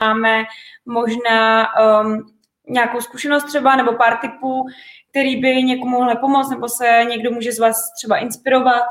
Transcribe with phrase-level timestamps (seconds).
[0.00, 0.44] máme
[0.86, 2.26] možná um,
[2.68, 4.66] nějakou zkušenost třeba nebo pár typů,
[5.10, 8.84] který by někomu mohly pomoct, nebo se někdo může z vás třeba inspirovat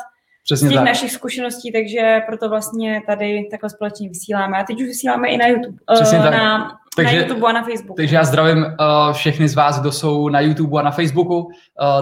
[0.44, 0.86] Přesně z těch tak.
[0.86, 4.58] našich zkušeností, takže proto vlastně tady takhle společně vysíláme.
[4.58, 6.34] A teď už vysíláme i na YouTube, Přesně uh, tak.
[6.34, 7.94] na, takže, na YouTube a na Facebooku.
[7.98, 11.38] Takže já zdravím uh, všechny z vás, kdo jsou na YouTube a na Facebooku.
[11.40, 11.52] Uh,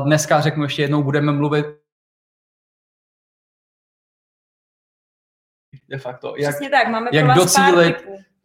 [0.05, 1.65] dneska řeknu ještě jednou, budeme mluvit
[5.89, 7.95] de facto, jak, Přesně tak, máme jak docílit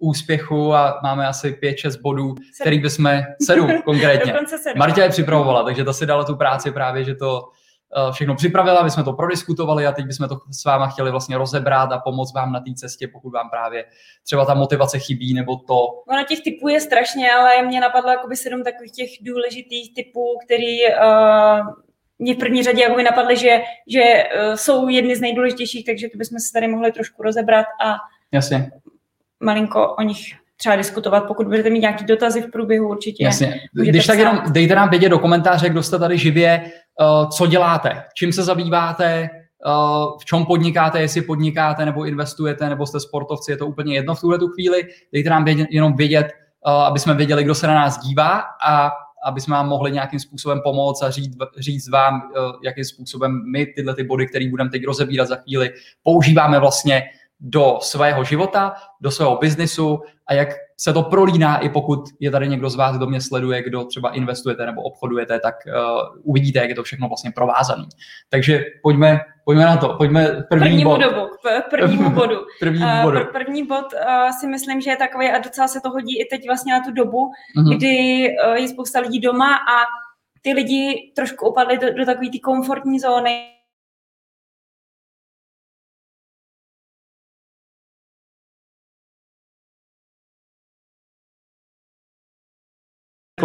[0.03, 2.45] úspěchu a máme asi 5-6 bodů, sedm.
[2.61, 4.35] který bychom, sedm konkrétně.
[4.77, 8.81] Marta je připravovala, takže ta si dala tu práci právě, že to uh, všechno připravila,
[8.81, 12.35] aby jsme to prodiskutovali a teď bychom to s váma chtěli vlastně rozebrat a pomoct
[12.35, 13.85] vám na té cestě, pokud vám právě
[14.25, 15.87] třeba ta motivace chybí nebo to.
[16.09, 20.79] Ono těch typů je strašně, ale mě napadlo jakoby sedm takových těch důležitých typů, který
[20.87, 21.67] uh,
[22.19, 26.19] mě v první řadě jako napadly, že, že uh, jsou jedny z nejdůležitějších, takže to
[26.19, 27.95] bychom se tady mohli trošku rozebrat a
[28.33, 28.71] Jasně.
[29.43, 30.19] Malinko o nich
[30.57, 33.25] třeba diskutovat, pokud budete mít nějaké dotazy v průběhu určitě.
[33.25, 33.61] Jasně.
[33.73, 36.63] Když tak jenom dejte nám vědět do komentáře, kdo jste tady živě,
[37.01, 39.29] uh, co děláte, čím se zabýváte,
[39.67, 44.15] uh, v čem podnikáte, jestli podnikáte nebo investujete, nebo jste sportovci, je to úplně jedno
[44.15, 44.83] v tuhle tu chvíli.
[45.13, 46.33] Dejte nám vědět, jenom vědět,
[46.67, 48.91] uh, aby jsme věděli, kdo se na nás dívá a
[49.25, 53.67] aby jsme vám mohli nějakým způsobem pomoct a říct, říct vám, eh, jakým způsobem my
[53.67, 55.71] tyhle ty body, které budeme teď rozebírat za chvíli,
[56.03, 57.03] používáme vlastně
[57.43, 62.49] do svého života, do svého biznisu a jak se to prolíná, i pokud je tady
[62.49, 66.69] někdo z vás, kdo mě sleduje, kdo třeba investujete nebo obchodujete, tak uh, uvidíte, jak
[66.69, 67.85] je to všechno vlastně provázané.
[68.31, 71.01] Takže pojďme, pojďme na to, pojďme první prvnímu bod.
[71.01, 71.29] Dobu,
[71.71, 72.37] prvnímu bodu.
[72.61, 73.19] první uh, bodu.
[73.33, 76.47] První bod uh, si myslím, že je takový a docela se to hodí i teď
[76.47, 77.77] vlastně na tu dobu, uh-huh.
[77.77, 79.87] kdy uh, je spousta lidí doma a
[80.43, 83.49] ty lidi trošku upadli do, do takové té komfortní zóny,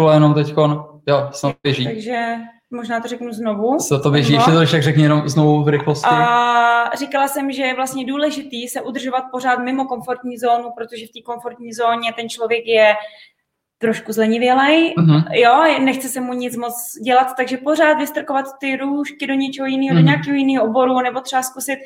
[0.06, 0.54] jenom teď,
[1.08, 1.84] jo, snad běží.
[1.84, 2.34] Takže
[2.70, 3.76] možná to řeknu znovu.
[3.76, 6.08] Co to běží, ještě to však řekni jenom znovu v rychlosti.
[6.10, 11.12] A říkala jsem, že je vlastně důležitý se udržovat pořád mimo komfortní zónu, protože v
[11.12, 12.94] té komfortní zóně ten člověk je
[13.78, 15.24] trošku zlenivělej, uh-huh.
[15.32, 16.74] jo, nechce se mu nic moc
[17.04, 19.96] dělat, takže pořád vystrkovat ty růžky do něčeho jiného, uh-huh.
[19.96, 20.06] do mhm.
[20.06, 21.78] nějakého jiného oboru, nebo třeba zkusit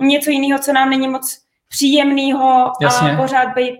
[0.00, 3.78] něco jiného, co nám není moc příjemného a pořád být.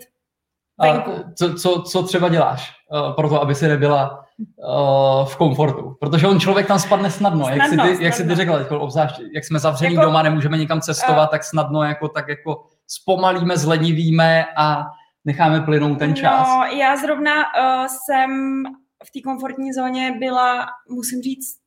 [0.80, 1.04] A
[1.34, 2.80] co, co, co třeba děláš?
[2.90, 5.96] uh, pro to, aby si nebyla uh, v komfortu.
[6.00, 7.44] Protože on člověk tam spadne snadno.
[7.44, 8.04] snadno jak, si ty, snadno.
[8.04, 11.30] jak si ty řekla, jako obzvlášť, jak jsme zavření jako, doma, nemůžeme nikam cestovat, uh,
[11.30, 14.86] tak snadno jako, tak jako zpomalíme, zlenivíme a
[15.24, 16.48] necháme plynout ten čas.
[16.48, 18.62] No, já zrovna uh, jsem
[19.04, 21.59] v té komfortní zóně byla, musím říct,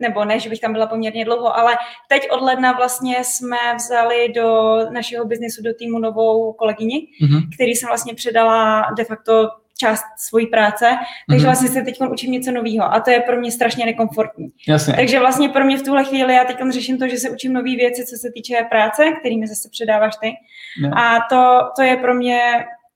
[0.00, 1.76] nebo ne, že bych tam byla poměrně dlouho, ale
[2.08, 7.48] teď od ledna vlastně jsme vzali do našeho biznesu do týmu novou kolegyni, mm-hmm.
[7.54, 10.96] který jsem vlastně předala de facto část svojí práce,
[11.28, 11.48] takže mm-hmm.
[11.48, 14.48] vlastně se teď učím něco nového a to je pro mě strašně nekomfortní.
[14.68, 14.94] Jasně.
[14.94, 17.76] Takže vlastně pro mě v tuhle chvíli já teď řeším to, že se učím nové
[17.76, 20.32] věci, co se týče práce, kterými zase předáváš ty.
[20.82, 20.98] No.
[20.98, 22.40] A to, to je pro mě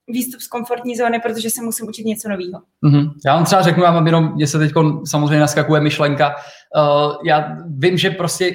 [0.09, 2.61] výstup z komfortní zóny, protože se musím učit něco nového.
[2.85, 3.11] Mm-hmm.
[3.25, 4.71] Já vám třeba řeknu, já mám jenom, mě se teď
[5.05, 6.35] samozřejmě naskakuje myšlenka.
[6.75, 8.51] Uh, já vím, že prostě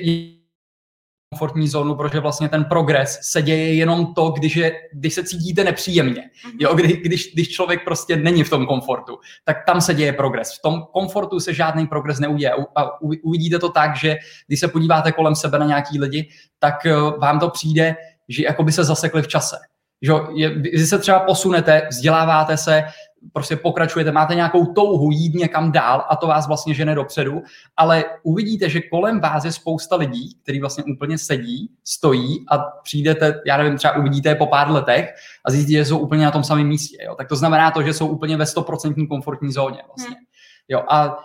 [1.35, 5.65] komfortní zónu, protože vlastně ten progres se děje jenom to, když, je, když se cítíte
[5.65, 6.31] nepříjemně.
[6.45, 6.57] Mhm.
[6.61, 10.59] Jo, kdy, když, když člověk prostě není v tom komfortu, tak tam se děje progres.
[10.59, 12.53] V tom komfortu se žádný progres neuděje.
[12.77, 14.17] A uvidíte to tak, že
[14.47, 16.29] když se podíváte kolem sebe na nějaký lidi,
[16.59, 17.97] tak eh, vám to přijde,
[18.29, 19.57] že jako by se zasekli v čase.
[20.05, 22.85] Že je, vy se třeba posunete, vzděláváte se,
[23.33, 27.43] prostě pokračujete, máte nějakou touhu jít někam dál a to vás vlastně žene dopředu,
[27.77, 33.41] ale uvidíte, že kolem vás je spousta lidí, kteří vlastně úplně sedí, stojí a přijdete,
[33.47, 35.15] já nevím, třeba uvidíte je po pár letech
[35.47, 36.97] a zjistíte, že jsou úplně na tom samém místě.
[37.05, 37.15] Jo?
[37.15, 40.17] Tak to znamená to, že jsou úplně ve 100% komfortní zóně vlastně.
[40.17, 40.27] Hmm.
[40.69, 41.19] Jo, a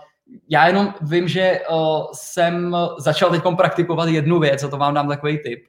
[0.49, 5.07] já jenom vím, že uh, jsem začal teď praktikovat jednu věc, a to vám dám
[5.07, 5.59] takový tip,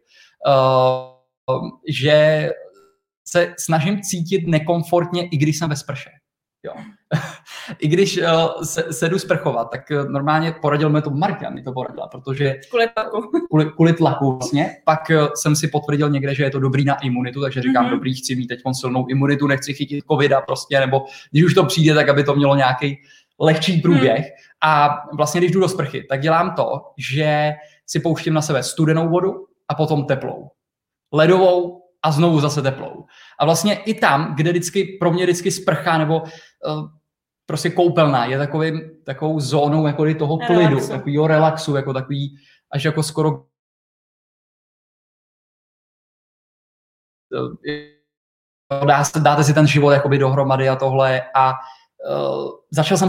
[0.46, 2.50] uh, že
[3.30, 6.10] se snažím cítit nekomfortně, i když jsem ve sprše.
[6.62, 6.72] Jo.
[7.78, 11.62] I když uh, se, se jdu sprchovat, tak uh, normálně poradil mi to Marka, mi
[11.62, 12.54] to poradila, protože...
[12.70, 13.30] Kvůli tlaku.
[13.48, 14.76] Kvůli, kvůli tlaku vlastně.
[14.84, 17.90] Pak uh, jsem si potvrdil někde, že je to dobrý na imunitu, takže říkám, mm-hmm.
[17.90, 21.94] dobrý, chci mít teď silnou imunitu, nechci chytit covida prostě, nebo když už to přijde,
[21.94, 22.98] tak aby to mělo nějaký
[23.40, 24.20] lehčí průběh.
[24.20, 24.70] Mm.
[24.70, 27.52] A vlastně, když jdu do sprchy, tak dělám to, že
[27.86, 30.48] si pouštím na sebe studenou vodu a potom teplou.
[31.12, 33.04] Ledovou a znovu zase teplou.
[33.40, 36.88] A vlastně i tam, kde vždycky, pro mě vždycky sprcha nebo uh,
[37.46, 40.88] prostě koupelna je takovým, takovou zónou jako toho klidu, relaxu.
[40.88, 42.36] takového relaxu, jako takový
[42.72, 43.44] až jako skoro
[48.86, 51.52] dá, dáte si ten život jakoby dohromady a tohle a
[52.10, 53.08] uh, začal jsem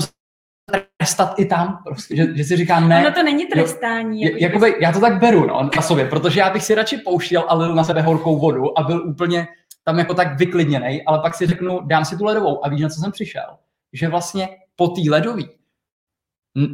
[1.01, 2.99] trestat i tam, prostě, že, že si říkám ne.
[2.99, 4.21] Ono to není trestání.
[4.21, 6.97] Jo, jako jakoby, já to tak beru no, na sobě, protože já bych si radši
[6.97, 9.47] pouštěl a lil na sebe horkou vodu a byl úplně
[9.83, 12.89] tam jako tak vyklidněný, ale pak si řeknu, dám si tu ledovou a víš, na
[12.89, 13.57] co jsem přišel?
[13.93, 15.49] Že vlastně po té ledový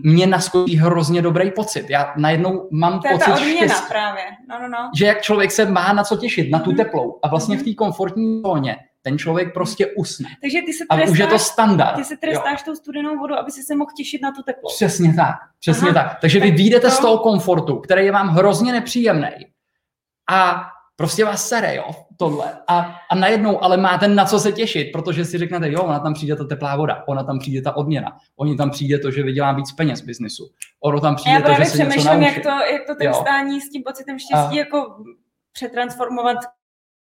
[0.04, 1.90] mě naskočí hrozně dobrý pocit.
[1.90, 4.24] Já najednou mám to pocit ta štěstí, právě.
[4.50, 4.92] No, no, no.
[4.96, 6.78] Že jak člověk se má na co těšit, na tu mm.
[6.78, 7.62] teplou a vlastně mm.
[7.62, 10.30] v té komfortní zóně ten člověk prostě usne.
[10.42, 11.96] Takže ty se trestáš, a už je to standard.
[11.96, 12.66] Ty se trestáš jo.
[12.66, 14.70] tou studenou vodu, aby si se mohl těšit na tu teplou.
[14.76, 16.04] Přesně tak, přesně Aha.
[16.04, 16.20] tak.
[16.22, 16.96] Takže tak vy vyjdete to...
[16.96, 19.30] z toho komfortu, který je vám hrozně nepříjemný
[20.32, 20.62] a
[20.96, 22.46] prostě vás sere, jo, tohle.
[22.68, 26.14] A, a najednou ale máte na co se těšit, protože si řeknete, jo, ona tam
[26.14, 29.56] přijde ta teplá voda, ona tam přijde ta odměna, oni tam přijde to, že vydělám
[29.56, 30.50] víc peněz v biznisu,
[30.84, 32.26] ono tam přijde to, že se něco naučí.
[32.26, 33.14] jak to, jak to ten jo.
[33.14, 34.60] stání s tím pocitem štěstí a...
[34.60, 34.96] jako
[35.54, 36.38] přetransformovat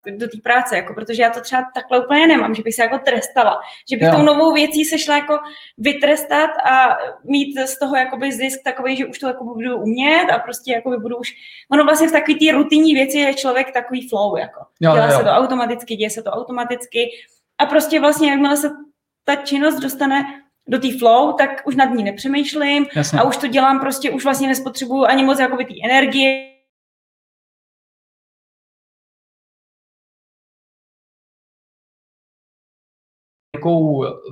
[0.07, 2.99] do té práce, jako, protože já to třeba takhle úplně nemám, že bych se jako
[2.99, 3.61] trestala,
[3.91, 4.15] že bych jo.
[4.17, 5.39] tou novou věcí se šla jako
[5.79, 10.39] vytrestat a mít z toho jakoby zisk takový, že už to jako budu umět a
[10.39, 11.29] prostě jako budu už,
[11.73, 14.61] ono vlastně v takový té rutinní věci je člověk takový flow, jako.
[14.81, 15.19] Jo, Dělá jo.
[15.19, 17.11] se to automaticky, děje se to automaticky
[17.59, 18.71] a prostě vlastně jakmile se
[19.25, 20.25] ta činnost dostane
[20.69, 23.21] do té flow, tak už nad ní nepřemýšlím Jasně.
[23.21, 26.58] a už to dělám prostě, už vlastně nespotřebuju ani moc jakoby té energie,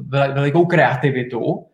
[0.09, 1.67] velikou, velikou kreativitu,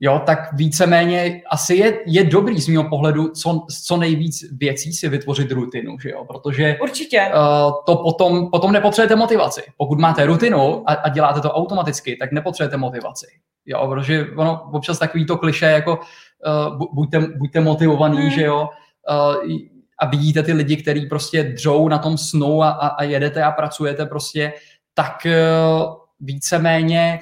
[0.00, 5.08] jo, tak víceméně asi je, je dobrý z mého pohledu co, co nejvíc věcí si
[5.08, 7.30] vytvořit rutinu, že jo, protože Určitě.
[7.34, 9.62] Uh, to potom, potom nepotřebujete motivaci.
[9.76, 13.26] Pokud máte rutinu a, a děláte to automaticky, tak nepotřebujete motivaci.
[13.66, 18.30] Jo, protože ono občas takový to kliše jako uh, buďte, buďte motivovaný, hmm.
[18.30, 18.68] že jo,
[19.10, 19.58] uh,
[20.00, 23.52] a vidíte ty lidi, kteří prostě dřou na tom snu a, a, a jedete a
[23.52, 24.52] pracujete prostě,
[24.94, 27.20] tak uh, víceméně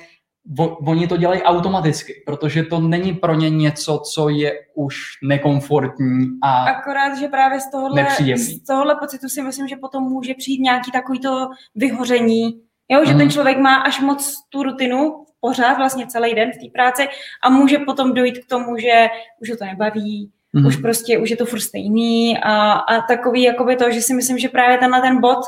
[0.87, 6.65] oni to dělají automaticky, protože to není pro ně něco, co je už nekomfortní a
[6.65, 8.07] Akorát, že právě z tohohle,
[8.37, 13.05] z tohohle pocitu si myslím, že potom může přijít nějaký takovýto vyhoření, jo?
[13.05, 13.19] že mm.
[13.19, 17.09] ten člověk má až moc tu rutinu pořád vlastně celý den v té práci
[17.43, 19.07] a může potom dojít k tomu, že
[19.41, 20.67] už ho to nebaví, mm.
[20.67, 24.39] už prostě, už je to furt stejný a, a takový jakoby to, že si myslím,
[24.39, 25.39] že právě tenhle ten bod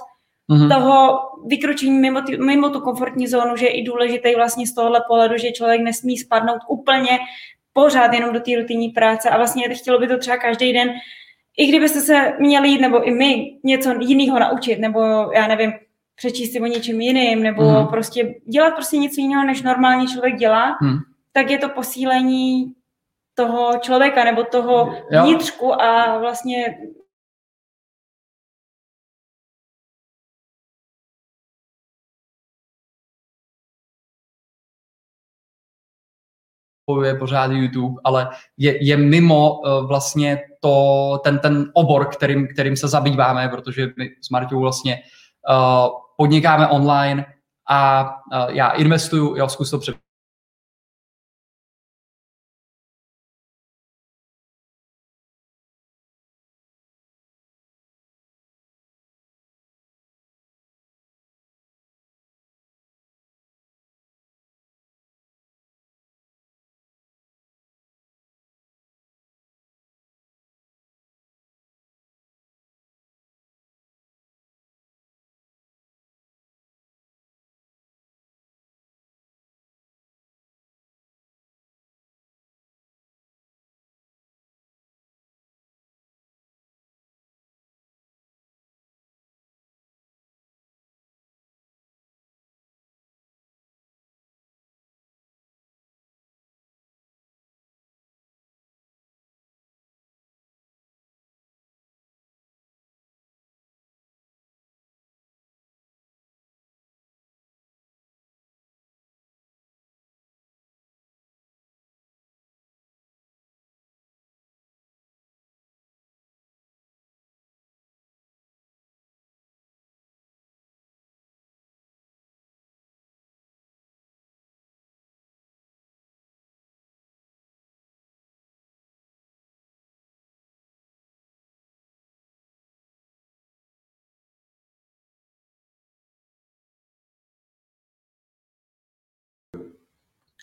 [0.50, 0.76] mm-hmm.
[0.76, 5.00] toho vykročení mimo, ty, mimo tu komfortní zónu, že je i důležitý vlastně z tohohle
[5.08, 7.18] pohledu, že člověk nesmí spadnout úplně
[7.72, 10.90] pořád jenom do té rutinní práce a vlastně chtělo by to třeba každý den,
[11.58, 15.00] i kdybyste se měli jít, nebo i my, něco jiného naučit, nebo
[15.34, 15.72] já nevím,
[16.16, 17.86] přečíst si o něčem jiným, nebo mm.
[17.86, 20.98] prostě dělat prostě něco jiného, než normálně člověk dělá, mm.
[21.32, 22.72] tak je to posílení
[23.34, 25.22] toho člověka nebo toho jo.
[25.22, 26.78] vnitřku a vlastně
[37.02, 42.76] je pořád YouTube, ale je, je mimo uh, vlastně to, ten, ten obor, kterým, kterým
[42.76, 44.98] se zabýváme, protože my s Martou vlastně
[45.50, 47.26] uh, podnikáme online
[47.70, 49.96] a uh, já investuju, jo, zkus to před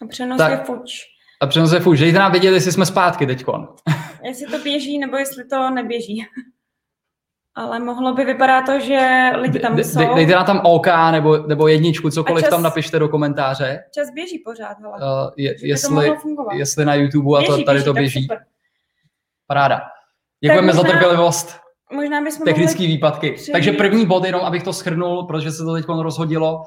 [0.01, 0.91] A přenos tak, je fuč.
[1.41, 1.99] A přenos je fuč.
[1.99, 3.67] Dejte nám vědět, jestli jsme zpátky teďkon.
[4.23, 6.25] jestli to běží, nebo jestli to neběží.
[7.55, 9.99] Ale mohlo by vypadat to, že lidi tam jsou.
[9.99, 13.83] De, dejte nám tam OK nebo, nebo jedničku, cokoliv čas, tam napište do komentáře.
[13.93, 14.93] Čas běží pořád, hele.
[14.93, 16.11] Uh, je, jestli,
[16.53, 18.27] jestli na YouTube a to, tady to běží.
[19.47, 19.81] Paráda.
[20.43, 21.59] Děkujeme možná, za trpělivost.
[21.93, 23.31] Možná bychom Technické výpadky.
[23.31, 23.53] Přijít.
[23.53, 26.63] Takže první bod, jenom abych to schrnul, protože se to teď rozhodilo, uh,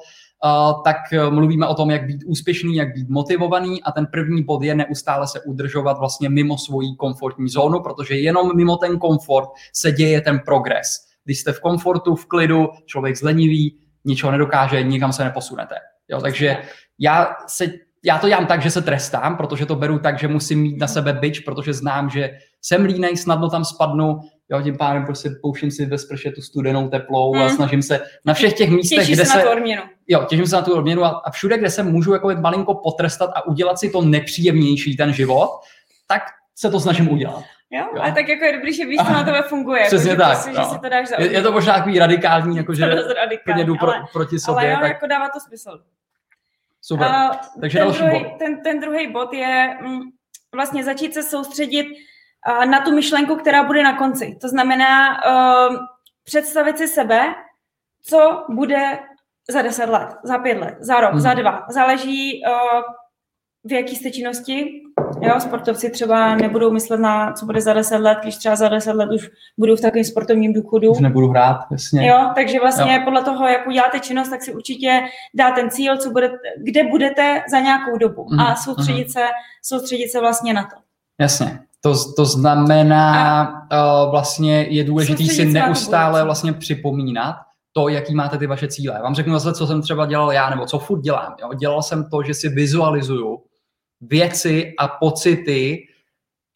[0.83, 4.63] tak eh, mluvíme o tom, jak být úspěšný, jak být motivovaný a ten první bod
[4.63, 9.91] je neustále se udržovat vlastně mimo svoji komfortní zónu, protože jenom mimo ten komfort se
[9.91, 10.87] děje ten progres.
[11.25, 15.75] Když jste v komfortu, v klidu, člověk zlenivý, ničeho nedokáže, nikam se neposunete.
[16.09, 16.57] Jo, takže
[16.99, 17.65] já se
[18.03, 20.87] já to dělám tak, že se trestám, protože to beru tak, že musím mít na
[20.87, 22.31] sebe byč, protože znám, že
[22.61, 24.19] jsem línej, snadno tam spadnu,
[24.49, 27.43] jo, tím pádem prostě pouštím si ve sprše tu studenou teplou hmm.
[27.43, 29.37] a snažím se na všech těch místech, Těší kde se...
[29.37, 29.83] na tu odměnu.
[30.07, 33.29] Jo, těším se na tu odměnu a, a všude, kde se můžu jako malinko potrestat
[33.35, 35.49] a udělat si to nepříjemnější ten život,
[36.07, 36.21] tak
[36.55, 37.43] se to snažím udělat.
[37.71, 38.01] Jo, jo.
[38.01, 39.83] a tak jako je dobrý, že víš, co na tebe funguje.
[39.85, 40.31] Přesně jako, tak.
[40.31, 43.63] Prostě, že si to dáš za je, je, to možná takový radikální, jako že radikální,
[43.63, 44.61] jdu pro, ale, proti sobě.
[44.61, 44.89] Ale jo, tak...
[44.89, 45.79] jako dává to smysl.
[46.81, 47.07] Super.
[47.07, 48.37] Uh, Takže ten další druhý, bod.
[48.39, 49.99] Ten, ten druhý bod je mm,
[50.55, 51.85] vlastně začít se soustředit
[52.69, 54.37] na tu myšlenku, která bude na konci.
[54.41, 55.75] To znamená uh,
[56.23, 57.19] představit si sebe,
[58.03, 58.99] co bude
[59.49, 61.19] za deset let, za pět let, za rok, hmm.
[61.19, 61.65] za dva.
[61.69, 62.81] Záleží, uh,
[63.63, 64.81] v jaký jste činnosti.
[65.21, 68.93] Jo, sportovci třeba nebudou myslet na, co bude za deset let, když třeba za deset
[68.93, 70.91] let už budou v takovém sportovním důchodu.
[70.91, 72.07] Už nebudu hrát, jasně.
[72.07, 73.01] Jo, takže vlastně jo.
[73.03, 75.01] podle toho, jak uděláte činnost, tak si určitě
[75.33, 78.39] dá ten cíl, co bude, kde budete za nějakou dobu mm.
[78.39, 79.09] a soustředit, mm.
[79.09, 79.25] se,
[79.61, 80.81] soustředit se vlastně na to.
[81.19, 81.59] Jasně.
[81.81, 87.35] To, to znamená, a uh, vlastně je důležité si neustále vlastně připomínat,
[87.71, 88.95] to, jaký máte ty vaše cíle.
[88.95, 91.35] Já vám řeknu zase, co jsem třeba dělal já, nebo co furt dělám.
[91.41, 91.53] Jo?
[91.53, 93.43] Dělal jsem to, že si vizualizuju
[94.01, 95.87] věci a pocity,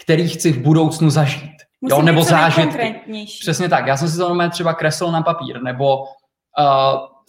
[0.03, 1.51] které chci v budoucnu zažít.
[1.81, 2.01] Musí jo?
[2.01, 2.95] Nebo zážitky.
[3.41, 3.87] Přesně tak.
[3.87, 6.05] Já jsem si to normálně třeba kreslil na papír, nebo uh,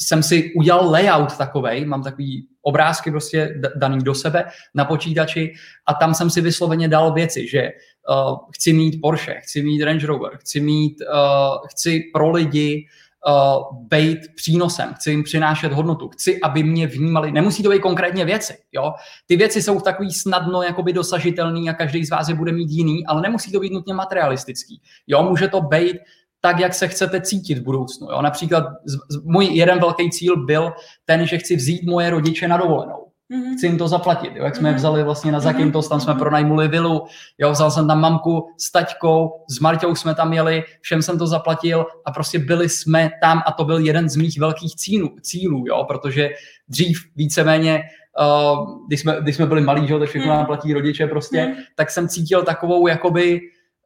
[0.01, 4.45] jsem si udělal layout takovej, mám takový obrázky prostě daný do sebe
[4.75, 5.53] na počítači
[5.87, 7.71] a tam jsem si vysloveně dal věci, že
[8.09, 12.87] uh, chci mít Porsche, chci mít Range Rover, chci mít, uh, chci pro lidi
[13.27, 18.25] uh, být přínosem, chci jim přinášet hodnotu, chci, aby mě vnímali, nemusí to být konkrétně
[18.25, 18.93] věci, jo.
[19.27, 23.07] Ty věci jsou takový snadno jakoby dosažitelný a každý z vás je bude mít jiný,
[23.07, 25.23] ale nemusí to být nutně materialistický, jo.
[25.23, 25.97] Může to být
[26.45, 28.23] tak, jak se chcete cítit v budoucnu, jo.
[28.23, 30.73] Například z, z, můj jeden velký cíl byl
[31.05, 33.07] ten, že chci vzít moje rodiče na dovolenou.
[33.33, 33.57] Mm-hmm.
[33.57, 34.45] Chci jim to zaplatit, jo?
[34.45, 34.75] jak jsme mm-hmm.
[34.75, 36.19] vzali vlastně na Zakynthos, tam jsme mm-hmm.
[36.19, 37.07] pronajmuli vilu,
[37.39, 37.51] jo?
[37.51, 41.87] vzal jsem tam mamku s taťkou, s Marťou jsme tam jeli, všem jsem to zaplatil
[42.07, 45.85] a prostě byli jsme tam a to byl jeden z mých velkých cílů, cílů jo?
[45.89, 46.31] protože
[46.69, 47.83] dřív víceméně
[48.21, 51.55] Uh, když, jsme, když jsme byli malí, že, tak všechno nám platí rodiče prostě, mm.
[51.75, 53.41] tak jsem cítil takovou jakoby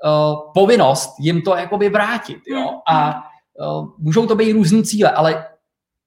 [0.05, 2.69] uh, povinnost jim to jakoby vrátit, jo, mm.
[2.89, 3.23] a
[3.61, 5.47] uh, můžou to být různý cíle, ale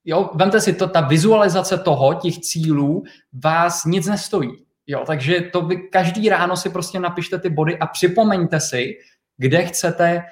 [0.04, 3.02] jo, vemte si to, ta vizualizace toho, těch cílů,
[3.44, 4.50] vás nic nestojí.
[4.86, 8.92] Jo, takže to vy každý ráno si prostě napište ty body a připomeňte si,
[9.36, 10.22] kde chcete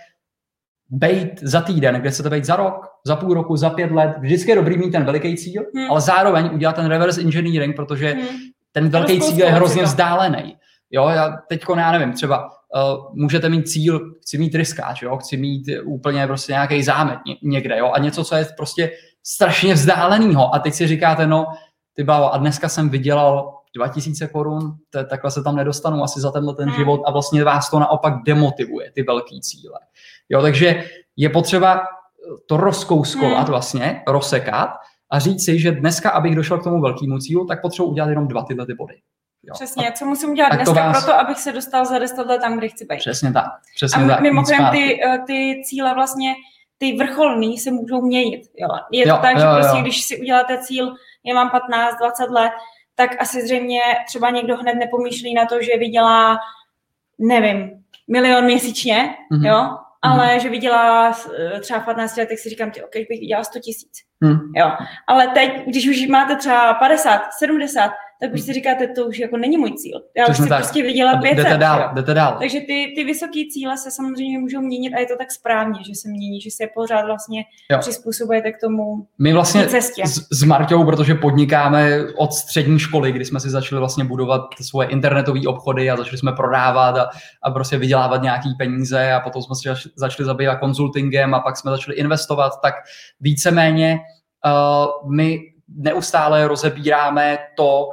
[0.89, 4.17] být za týden, kde chcete být za rok, za půl roku, za pět let.
[4.21, 5.91] Vždycky je dobrý mít ten veliký cíl, hmm.
[5.91, 8.39] ale zároveň udělat ten reverse engineering, protože hmm.
[8.73, 10.57] ten velký cíl je hrozně vzdálený.
[10.91, 15.37] Jo, já teďko, já nevím, třeba uh, můžete mít cíl, chci mít ryskáč, jo, chci
[15.37, 18.91] mít úplně prostě nějaký zámet někde, jo, a něco, co je prostě
[19.27, 20.55] strašně vzdálenýho.
[20.55, 21.47] A teď si říkáte, no,
[21.95, 24.77] ty bávo, a dneska jsem vydělal 2000 korun,
[25.11, 26.79] takhle se tam nedostanu asi za tenhle ten hmm.
[26.79, 29.79] život a vlastně vás to naopak demotivuje, ty velký cíle.
[30.29, 30.85] Jo, takže
[31.17, 31.81] je potřeba
[32.47, 33.47] to rozkouskovat hmm.
[33.47, 34.71] vlastně, rozsekat
[35.11, 38.29] a říct si, že dneska, abych došel k tomu velkému cílu, tak potřebuji udělat jenom
[38.29, 38.95] dva tyhle ty body.
[39.43, 39.55] Jo.
[39.55, 41.05] Přesně, co musím dělat dneska vás...
[41.05, 42.99] proto, abych se dostal za 10 let tam, kde chci být.
[42.99, 43.45] Přesně tak.
[43.77, 44.21] Přesně a tak.
[44.21, 46.35] mimochodem ty, eh, ty cíle vlastně
[46.79, 48.43] ty vrcholný se můžou měnit.
[48.57, 48.69] Jo.
[48.93, 49.53] Je to jo, tak, jo, že jo.
[49.55, 50.95] prostě, když si uděláte cíl,
[51.25, 52.53] já mám 15, 20 let,
[52.95, 56.39] tak asi zřejmě třeba někdo hned nepomýšlí na to, že vydělá,
[57.19, 57.71] nevím,
[58.09, 59.47] milion měsíčně, mm-hmm.
[59.47, 60.41] jo, ale mm-hmm.
[60.41, 63.93] že vydělá eh, třeba v 15 letech, si říkám, ty, ok, bych vydělala 100 tisíc.
[64.21, 64.39] Mm.
[64.57, 64.73] Jo.
[65.07, 69.37] Ale teď, když už máte třeba 50, 70, tak už si říkáte, to už jako
[69.37, 70.01] není můj cíl.
[70.17, 70.59] Já Přesně už si tak.
[70.59, 71.37] prostě vydělat 500.
[71.37, 72.37] Jdete dál, jdete dál.
[72.41, 75.95] Takže ty, ty vysoké cíle se samozřejmě můžou měnit a je to tak správně, že
[75.95, 77.79] se mění, že se pořád vlastně jo.
[77.79, 80.03] přizpůsobujete k tomu My vlastně cestě.
[80.07, 84.89] S, s Marťou, protože podnikáme od střední školy, kdy jsme si začali vlastně budovat svoje
[84.89, 87.11] internetové obchody a začali jsme prodávat a,
[87.43, 91.71] a prostě vydělávat nějaký peníze a potom jsme se začali zabývat konzultingem a pak jsme
[91.71, 92.75] začali investovat, tak
[93.21, 93.99] víceméně
[94.47, 95.41] uh, my
[95.77, 97.91] neustále rozebíráme to,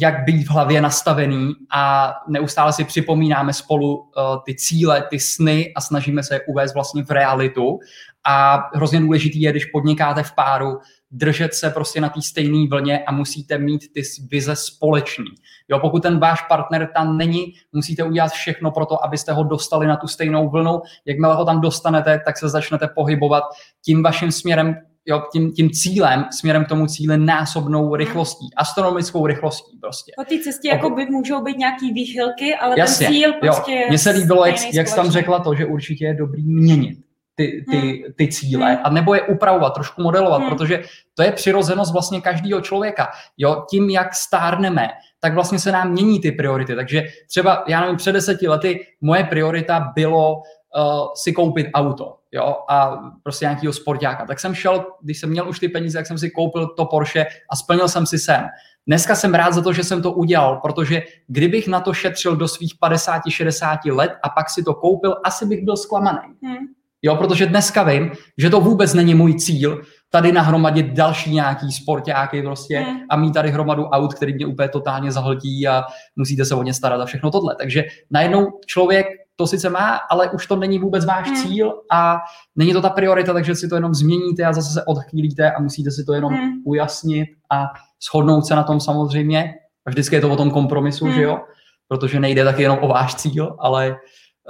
[0.00, 4.10] jak být v hlavě nastavený a neustále si připomínáme spolu
[4.44, 7.78] ty cíle, ty sny a snažíme se je uvést vlastně v realitu.
[8.24, 10.78] A hrozně důležitý je, když podnikáte v páru,
[11.10, 15.30] držet se prostě na té stejné vlně a musíte mít ty vize společný.
[15.68, 19.86] Jo, pokud ten váš partner tam není, musíte udělat všechno pro to, abyste ho dostali
[19.86, 20.80] na tu stejnou vlnu.
[21.04, 23.44] Jakmile ho tam dostanete, tak se začnete pohybovat
[23.84, 29.78] tím vaším směrem, jo, tím, tím cílem, směrem k tomu cíli násobnou rychlostí, astronomickou rychlostí
[29.80, 30.12] prostě.
[30.16, 33.86] Po té cestě jako by můžou být nějaký výchylky, ale Jasně, ten cíl prostě jo.
[33.88, 36.98] Mně se líbilo, jak, jak jsi tam řekla to, že určitě je dobrý měnit
[37.34, 38.12] ty, ty, hmm.
[38.16, 38.80] ty cíle, hmm.
[38.84, 40.50] a nebo je upravovat, trošku modelovat, hmm.
[40.50, 40.82] protože
[41.14, 43.08] to je přirozenost vlastně každého člověka.
[43.36, 44.88] Jo, tím, jak stárneme,
[45.20, 46.74] tak vlastně se nám mění ty priority.
[46.74, 50.42] Takže třeba, já nevím, před deseti lety moje priorita bylo
[50.76, 54.26] uh, si koupit auto, jo, a prostě nějakého sportáka.
[54.26, 57.26] Tak jsem šel, když jsem měl už ty peníze, tak jsem si koupil to Porsche
[57.50, 58.48] a splnil jsem si sen.
[58.86, 62.48] Dneska jsem rád za to, že jsem to udělal, protože kdybych na to šetřil do
[62.48, 66.34] svých 50-60 let a pak si to koupil, asi bych byl zklamaný.
[66.42, 66.66] Hmm.
[67.02, 72.42] Jo, protože dneska vím, že to vůbec není můj cíl, tady nahromadit další nějaký sportáky
[72.42, 73.00] prostě hmm.
[73.10, 75.84] a mít tady hromadu aut, který mě úplně totálně zahltí a
[76.16, 77.56] musíte se o ně starat a všechno tohle.
[77.58, 79.06] Takže najednou člověk
[79.42, 81.36] to sice má, ale už to není vůbec váš hmm.
[81.36, 82.18] cíl a
[82.56, 85.90] není to ta priorita, takže si to jenom změníte a zase se odchýlíte a musíte
[85.90, 86.52] si to jenom hmm.
[86.64, 87.66] ujasnit a
[88.10, 89.54] shodnout se na tom samozřejmě.
[89.86, 91.14] A vždycky je to o tom kompromisu, hmm.
[91.14, 91.38] že jo?
[91.88, 93.96] Protože nejde taky jenom o váš cíl, ale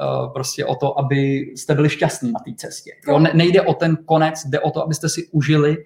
[0.00, 1.16] Eh, prostě o to, aby
[1.56, 2.90] jste byli šťastní na té cestě.
[3.08, 3.18] Jo?
[3.18, 5.76] Ne, nejde o ten konec, jde o to, abyste si užili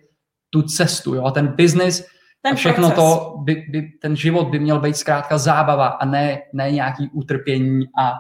[0.50, 1.14] tu cestu.
[1.14, 1.24] Jo?
[1.24, 2.06] A ten biznis,
[2.42, 3.04] ten a všechno proces.
[3.04, 7.86] to, by, by, ten život by měl být zkrátka zábava a ne, ne nějaký utrpění
[8.00, 8.12] a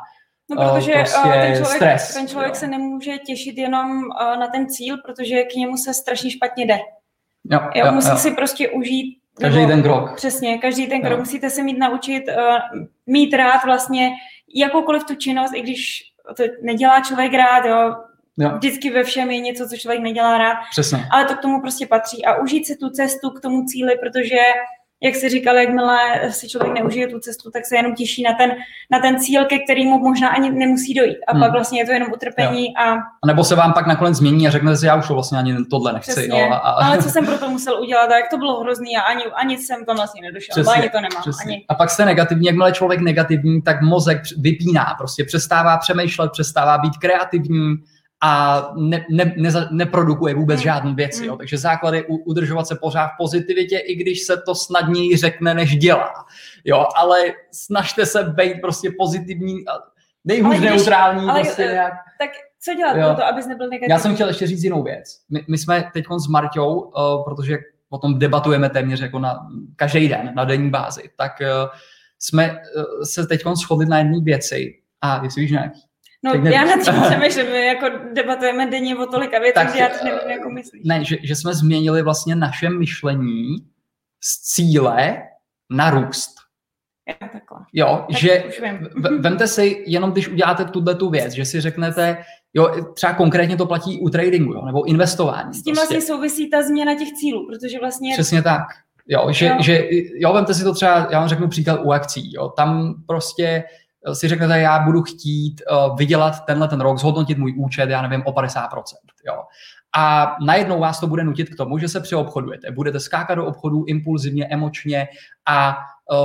[0.50, 2.54] No, protože uh, prostě ten člověk, stres, ten člověk jo.
[2.54, 6.78] se nemůže těšit jenom uh, na ten cíl, protože k němu se strašně špatně jde.
[7.50, 8.16] Jo, jo, jo, musí jo.
[8.16, 10.16] si prostě užít Každý nebo, ten krok.
[10.16, 11.12] Přesně, každý ten krok.
[11.12, 11.18] Jo.
[11.18, 14.10] Musíte se mít naučit uh, mít rád vlastně
[14.54, 16.02] jakoukoliv tu činnost, i když
[16.36, 17.94] to nedělá člověk rád, jo,
[18.38, 18.50] Jo.
[18.56, 20.56] Vždycky ve všem je něco, co člověk nedělá rád.
[20.70, 21.08] Přesně.
[21.10, 22.24] Ale to k tomu prostě patří.
[22.24, 24.36] A užít si tu cestu k tomu cíli, protože
[25.02, 25.98] jak jsi říkal, jakmile
[26.30, 28.50] si člověk neužije tu cestu, tak se jenom těší na ten,
[28.90, 31.16] na ten cíl, ke kterému možná ani nemusí dojít.
[31.28, 31.40] A hmm.
[31.40, 32.76] pak vlastně je to jenom utrpení.
[32.76, 32.92] A...
[32.94, 35.92] a nebo se vám pak nakonec změní a řeknete si, já už vlastně ani tohle
[35.92, 36.10] nechci.
[36.10, 36.40] Přesně.
[36.40, 36.56] Jo, a.
[36.56, 39.58] Ale co jsem pro to musel udělat, a jak to bylo hrozný a ani, ani
[39.58, 41.22] jsem to vlastně nedošel, přesně, ani to nemám.
[41.44, 41.64] Ani...
[41.68, 46.96] A pak jste negativní, jakmile člověk negativní, tak mozek vypíná, prostě přestává přemýšlet, přestává být
[47.00, 47.76] kreativní,
[48.22, 50.62] a ne, ne, ne, neprodukuje vůbec mm.
[50.62, 51.22] žádné věci.
[51.22, 51.26] Mm.
[51.26, 51.36] Jo.
[51.36, 55.76] Takže základ je udržovat se pořád v pozitivitě, i když se to snadněji řekne, než
[55.76, 56.12] dělá.
[56.64, 57.18] Jo, ale
[57.52, 59.64] snažte se být prostě pozitivní,
[60.24, 61.28] nejhůř neutrální.
[61.30, 61.92] Ale, prostě nějak.
[62.18, 63.06] Tak co dělat jo.
[63.06, 63.90] pro to, abys nebyl negativní?
[63.90, 65.20] Já jsem chtěl ještě říct jinou věc.
[65.30, 69.38] My, my jsme teď s Marťou, uh, protože o tom debatujeme téměř jako na
[69.76, 71.70] každý den, na denní bázi, tak uh,
[72.18, 74.74] jsme uh, se teď shodli na jedné věci.
[75.00, 75.80] A jestli víš nějaký?
[76.26, 79.88] No, tak já na tím přemýšlím, my jako debatujeme denně o tolika věcech, že já
[79.88, 80.82] to nevím, jako myslíš.
[80.84, 83.56] Ne, že, že jsme změnili vlastně naše myšlení
[84.20, 85.22] z cíle
[85.70, 86.36] na růst.
[87.08, 87.58] Jo, takhle.
[87.72, 88.44] Jo, tak že
[89.18, 93.66] vemte si, jenom když uděláte tuhle tu věc, že si řeknete, jo, třeba konkrétně to
[93.66, 95.54] platí u tradingu, jo, nebo investování.
[95.54, 95.94] S tím prostě.
[95.94, 98.12] vlastně souvisí ta změna těch cílů, protože vlastně...
[98.12, 98.62] Přesně tak.
[99.08, 99.56] Jo, že, jo.
[99.60, 103.64] že jo, vemte si to třeba, já vám řeknu příklad u akcí, jo, tam prostě
[104.14, 108.22] si řeknete, já budu chtít uh, vydělat tenhle ten rok, zhodnotit můj účet, já nevím,
[108.26, 108.68] o 50%.
[109.26, 109.42] Jo.
[109.96, 112.70] A najednou vás to bude nutit k tomu, že se přeobchodujete.
[112.70, 115.08] Budete skákat do obchodů impulzivně, emočně
[115.48, 115.76] a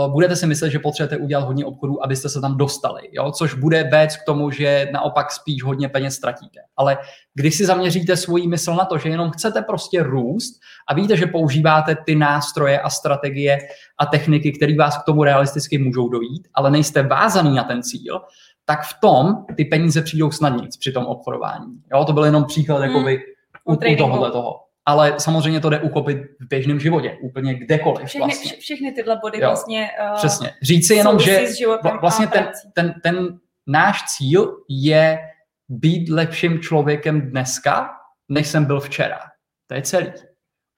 [0.07, 3.31] budete si myslet, že potřebujete udělat hodně obchodů, abyste se tam dostali, jo?
[3.31, 6.59] což bude vést k tomu, že naopak spíš hodně peněz ztratíte.
[6.77, 6.97] Ale
[7.33, 11.25] když si zaměříte svoji mysl na to, že jenom chcete prostě růst a víte, že
[11.25, 13.57] používáte ty nástroje a strategie
[13.99, 18.21] a techniky, které vás k tomu realisticky můžou dojít, ale nejste vázaný na ten cíl,
[18.65, 21.81] tak v tom ty peníze přijdou snadněji při tom obchodování.
[21.93, 22.85] Jo, to byl jenom příklad hmm.
[22.85, 23.19] jakoby,
[23.65, 28.07] u, u tohohle toho ale samozřejmě to jde ukopit v běžném životě, úplně kdekoliv.
[28.07, 28.51] Všechny, vlastně.
[28.59, 29.47] všechny tyhle body jo.
[29.47, 30.53] vlastně uh, Přesně.
[30.61, 31.45] Říci jenom, že
[32.01, 35.19] vlastně ten, ten, ten náš cíl je
[35.69, 37.89] být lepším člověkem dneska,
[38.29, 39.19] než jsem byl včera.
[39.67, 40.11] To je celý.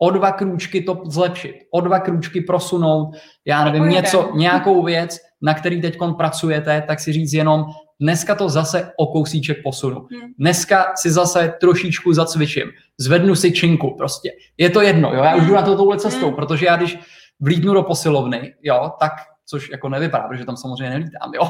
[0.02, 3.16] O dva krůčky to zlepšit, o dva krůčky prosunout,
[3.48, 7.66] já nevím, něco, nějakou věc, na který teď pracujete, tak si říct jenom,
[8.04, 10.08] dneska to zase o kousíček posunu.
[10.12, 10.34] Hmm.
[10.40, 14.32] Dneska si zase trošičku zacvičím, zvednu si činku prostě.
[14.58, 16.36] Je to jedno, jo, já už jdu na to touhle cestou, hmm.
[16.36, 17.00] protože já když
[17.40, 19.12] vlídnu do posilovny, jo, tak
[19.46, 21.50] což jako nevypadá, protože tam samozřejmě nelítám, jo.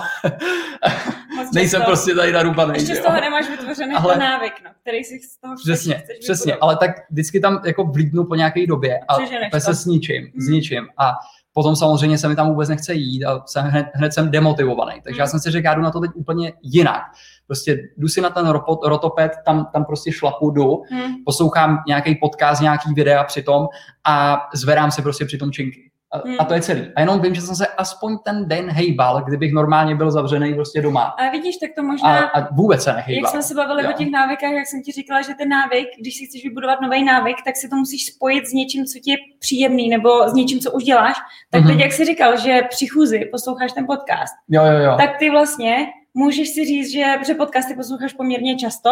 [1.53, 2.73] Nejsem prostě tady narubaný.
[2.73, 6.55] Ještě z toho nemáš vytvořený ale, návyk, no, který si z toho Přesně, chceš přesně,
[6.55, 10.41] ale tak vždycky tam jako vlídnu po nějaké době a se s ničím, hmm.
[10.41, 11.13] s ničím a
[11.53, 15.01] potom samozřejmě se mi tam vůbec nechce jít a jsem hned, hned jsem demotivovaný.
[15.03, 15.29] Takže já hmm.
[15.29, 17.01] jsem si řekl, já jdu na to teď úplně jinak.
[17.47, 18.49] Prostě jdu si na ten
[18.85, 21.13] rotoped, tam, tam prostě šlapu jdu, hmm.
[21.25, 23.67] poslouchám nějaký podcast, nějaký videa přitom
[24.05, 25.92] a zvedám si prostě přitom činky.
[26.13, 26.35] A, hmm.
[26.39, 26.81] a to je celý.
[26.95, 30.81] A jenom vím, že jsem se aspoň ten den hejbal, kdybych normálně byl zavřený prostě
[30.81, 31.03] doma.
[31.03, 32.19] A vidíš, tak to možná...
[32.19, 33.23] A, a vůbec se nehejbal.
[33.23, 33.89] Jak jsme se bavili jo.
[33.89, 37.03] o těch návykách, jak jsem ti říkala, že ten návyk, když si chceš vybudovat nový
[37.03, 40.59] návyk, tak si to musíš spojit s něčím, co ti je příjemný, nebo s něčím,
[40.59, 41.17] co už děláš.
[41.51, 41.67] Tak mm-hmm.
[41.67, 44.95] teď, jak jsi říkal, že při chůzi posloucháš ten podcast, jo, jo, jo.
[44.97, 45.75] tak ty vlastně
[46.13, 48.89] můžeš si říct, že protože podcasty posloucháš poměrně často,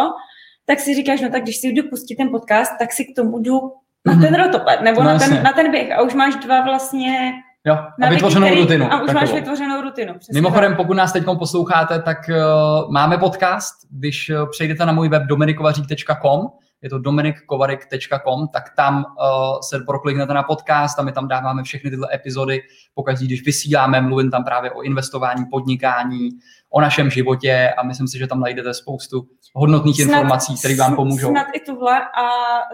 [0.64, 3.38] tak si říkáš, no tak když si jdu pustit ten podcast, tak si k tomu
[3.38, 3.60] jdu
[4.06, 4.34] na ten mhm.
[4.34, 7.32] rotoped nebo no, na, ten, na ten běh a už máš dva vlastně
[7.64, 8.92] Jo, a vytvořenou který, rutinu.
[8.92, 9.14] A už takovou.
[9.14, 10.14] máš vytvořenou rutinu.
[10.34, 10.76] Mimochodem, tak.
[10.76, 16.48] pokud nás teď posloucháte, tak uh, máme podcast, když uh, přejdete na můj web dominikovařík.com,
[16.82, 21.90] je to dominikkovarik.com, tak tam uh, se prokliknete na podcast a my tam dáváme všechny
[21.90, 22.62] tyhle epizody,
[22.94, 26.28] pokaždý, když vysíláme, mluvím tam právě o investování, podnikání,
[26.70, 30.96] o našem životě a myslím si, že tam najdete spoustu hodnotných snad, informací, které vám
[30.96, 31.30] pomůžou.
[31.30, 32.26] Snad i tuhle a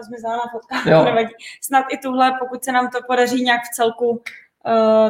[0.03, 1.33] zmizela na fotka, nevadí.
[1.61, 4.19] Snad i tuhle, pokud se nám to podaří nějak v celku uh,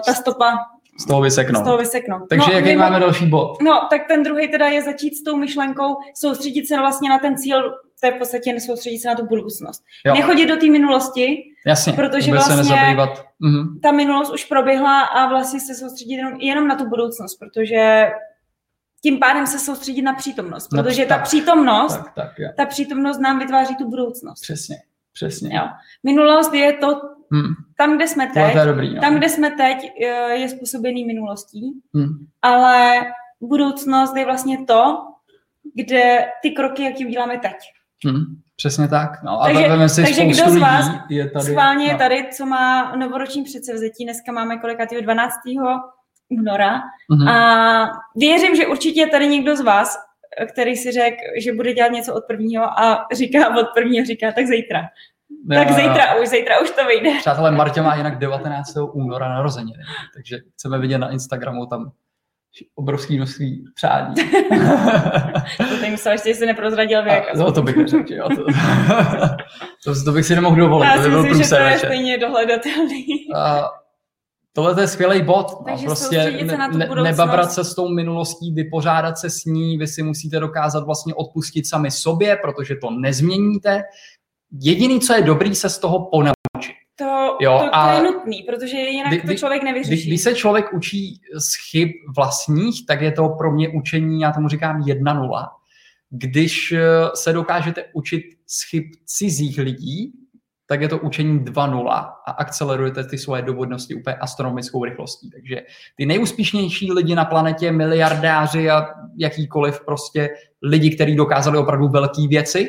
[0.06, 0.58] ta stopa
[1.00, 1.64] z toho vyseknout.
[1.64, 1.78] Z toho.
[2.30, 3.62] Takže no, jaký máme další bod?
[3.62, 7.38] No, tak ten druhý teda je začít s tou myšlenkou, soustředit se vlastně na ten
[7.38, 9.84] cíl, to je v podstatě soustředit se na tu budoucnost.
[10.06, 10.14] Jo.
[10.14, 12.74] Nechodit do té minulosti, Jasně, protože vlastně se
[13.40, 13.80] mhm.
[13.84, 18.10] ta minulost už proběhla a vlastně se soustředit jenom, jenom na tu budoucnost, protože
[19.02, 22.66] tím pádem se soustředit na přítomnost, no, protože no, ta tak, přítomnost, tak, tak, ta
[22.66, 24.42] přítomnost nám vytváří tu budoucnost.
[24.42, 24.76] Přesně,
[25.14, 25.56] přesně.
[25.58, 25.64] Jo.
[26.04, 27.54] Minulost je to, hmm.
[27.78, 29.92] tam, kde jsme teď, to dobrý, tam, kde jsme teď,
[30.34, 32.28] je způsobený minulostí, hmm.
[32.42, 33.02] ale
[33.42, 34.98] budoucnost je vlastně to,
[35.76, 37.56] kde ty kroky, jaký uděláme teď.
[38.06, 38.26] Hmm.
[38.56, 39.24] Přesně tak.
[39.24, 41.98] No, a takže, si takže kdo z vás je tady, schválně no.
[41.98, 45.34] tady, co má novoroční předsevzetí, dneska máme kolikátýho 12
[46.30, 46.82] února.
[47.12, 47.30] Mm-hmm.
[47.30, 49.98] A věřím, že určitě tady někdo z vás,
[50.52, 54.46] který si řekl, že bude dělat něco od prvního a říká od prvního, říká tak
[54.46, 54.82] zítra.
[55.52, 57.20] Já, tak zítra už, zítra už to vyjde.
[57.20, 58.74] Přátelé, Martě má jinak 19.
[58.94, 59.84] února narozeniny,
[60.14, 61.92] takže chceme vidět na Instagramu tam
[62.76, 64.16] obrovský množství přání.
[65.58, 67.24] to ty myslel, že jsi neprozradil věk.
[67.34, 68.30] A, no to bych neřekl, jo.
[68.30, 68.46] To,
[69.94, 70.86] to, to, bych si nemohl dovolit.
[70.86, 73.06] Já si myslím, že to je stejně dohledatelný.
[73.36, 73.64] A,
[74.54, 75.66] Tohle je skvělý bod.
[75.66, 79.88] Takže a prostě ne, ne, nebabrat se s tou minulostí, vypořádat se s ní, vy
[79.88, 83.84] si musíte dokázat vlastně odpustit sami sobě, protože to nezměníte.
[84.62, 86.76] Jediný, co je dobrý, se z toho ponaučit.
[87.00, 89.90] To, jo, to, to je nutný, protože jinak kdy, to člověk nevyřeší.
[89.90, 94.32] Když, když se člověk učí z chyb vlastních, tak je to pro mě učení, já
[94.32, 95.48] tomu říkám 1-0.
[96.10, 96.82] Když eh,
[97.16, 100.12] se dokážete učit z chyb cizích lidí,
[100.70, 105.30] tak je to učení 2.0 a akcelerujete ty svoje dovodnosti úplně astronomickou rychlostí.
[105.30, 105.62] Takže
[105.96, 110.30] ty nejúspěšnější lidi na planetě, miliardáři a jakýkoliv prostě
[110.62, 112.68] lidi, kteří dokázali opravdu velké věci,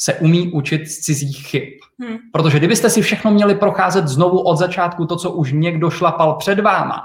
[0.00, 1.81] se umí učit z cizích chyb.
[2.02, 2.18] Hmm.
[2.32, 6.60] Protože kdybyste si všechno měli procházet znovu od začátku, to, co už někdo šlapal před
[6.60, 7.00] váma,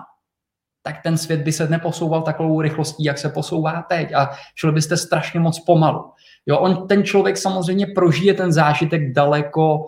[0.83, 4.97] tak ten svět by se neposouval takovou rychlostí, jak se posouvá teď a šli byste
[4.97, 6.03] strašně moc pomalu.
[6.45, 9.85] Jo, on, ten člověk samozřejmě prožije ten zážitek daleko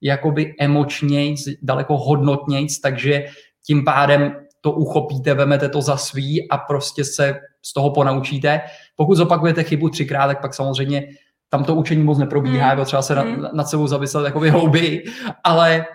[0.00, 3.24] jakoby emočnějc, daleko hodnotnějc, takže
[3.66, 8.60] tím pádem to uchopíte, vemete to za svý a prostě se z toho ponaučíte.
[8.96, 11.02] Pokud zopakujete chybu třikrát, tak pak samozřejmě
[11.52, 12.84] tam to učení moc neprobíhá, mm.
[12.84, 13.40] třeba se mm.
[13.40, 15.04] nad, nad sebou zamyslet jako hlouběji,
[15.44, 15.86] ale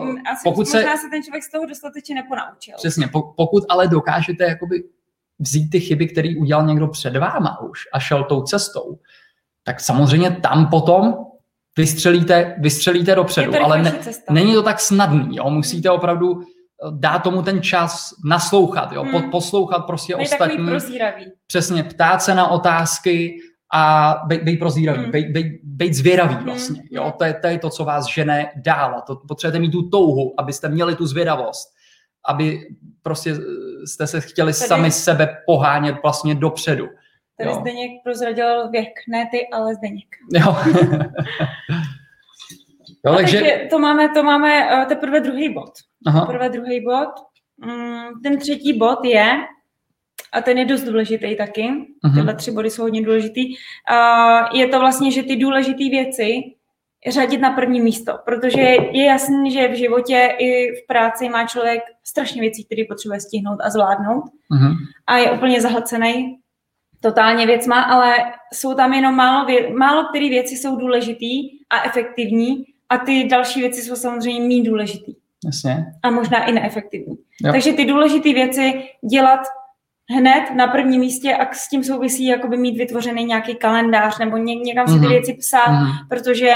[0.00, 0.82] uh, Asi pokud se...
[0.82, 2.74] se ten člověk z toho dostatečně neponaučil.
[2.76, 4.84] Přesně, pokud ale dokážete jakoby
[5.38, 8.98] vzít ty chyby, které udělal někdo před váma už a šel tou cestou,
[9.64, 11.14] tak samozřejmě tam potom
[11.76, 13.94] vystřelíte, vystřelíte dopředu, to ale ne,
[14.30, 15.50] není to tak snadný, jo?
[15.50, 16.44] musíte opravdu eh,
[16.90, 19.02] dát tomu ten čas naslouchat, jo?
[19.02, 19.30] Hmm.
[19.30, 20.66] poslouchat prostě Není ostatní.
[21.46, 23.38] Přesně, ptát se na otázky
[23.72, 25.10] a být, být prozíravý, hmm.
[25.10, 26.44] být, být, být zvěravý hmm.
[26.44, 26.80] vlastně.
[26.80, 26.88] Hmm.
[26.90, 27.12] Jo?
[27.18, 29.02] To, je, to je to, co vás žene dál.
[29.06, 31.68] To potřebujete mít tu touhu, abyste měli tu zvědavost,
[32.28, 32.60] aby
[33.02, 34.68] prostě eh, jste se chtěli Tady...
[34.68, 36.88] sami sebe pohánět vlastně dopředu.
[37.38, 37.56] Tady jo.
[37.60, 40.08] Zdeněk prozradil věk, ne ty, ale Zdeněk.
[40.32, 40.56] Jo.
[43.06, 43.38] jo takže...
[43.38, 45.72] takže to máme, to máme uh, teprve druhý bod.
[46.06, 46.20] Aha.
[46.20, 47.08] Teprve druhý bod.
[47.56, 49.36] Mm, ten třetí bod je,
[50.32, 52.14] a ten je dost důležitý taky, uh-huh.
[52.14, 56.42] tyhle tři body jsou hodně důležitý, uh, je to vlastně, že ty důležité věci
[57.08, 58.60] řadit na první místo, protože
[58.92, 63.58] je jasný, že v životě i v práci má člověk strašně věcí, které potřebuje stihnout
[63.60, 64.74] a zvládnout uh-huh.
[65.06, 66.38] a je úplně zahlcený
[67.00, 68.14] totálně věc má, ale
[68.52, 73.60] jsou tam jenom málo, vě- málo které věci jsou důležitý a efektivní a ty další
[73.60, 75.14] věci jsou samozřejmě méně důležitý.
[75.46, 75.86] Jasně.
[76.02, 77.16] A možná i neefektivní.
[77.44, 77.52] Jo.
[77.52, 79.40] Takže ty důležité věci dělat
[80.10, 84.54] hned na prvním místě a s tím souvisí jakoby mít vytvořený nějaký kalendář nebo ně,
[84.54, 85.08] někam si ty mm-hmm.
[85.08, 85.92] věci psát, mm-hmm.
[86.08, 86.54] protože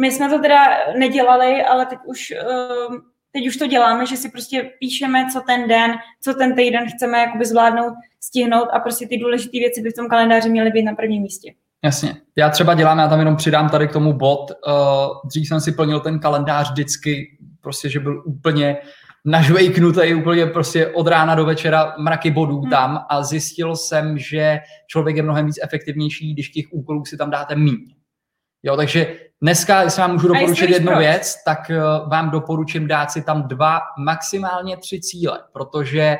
[0.00, 0.64] my jsme to teda
[0.98, 3.00] nedělali, ale teď už, ehm,
[3.32, 7.18] teď už to děláme, že si prostě píšeme, co ten den, co ten týden chceme
[7.18, 10.94] jakoby zvládnout, stihnout a prostě ty důležité věci by v tom kalendáři měly být na
[10.94, 11.54] prvním místě.
[11.84, 12.16] Jasně.
[12.36, 14.50] Já třeba dělám, já tam jenom přidám tady k tomu bod.
[14.50, 18.76] Uh, dřív jsem si plnil ten kalendář vždycky, prostě, že byl úplně
[19.24, 22.70] nažvejknutý úplně prostě od rána do večera mraky bodů hmm.
[22.70, 27.30] tam a zjistil jsem, že člověk je mnohem víc efektivnější, když těch úkolů si tam
[27.30, 27.94] dáte míň.
[28.62, 30.98] Jo, takže dneska, jestli vám můžu doporučit jednu proč?
[30.98, 36.16] věc, tak uh, vám doporučím dát si tam dva, maximálně tři cíle, protože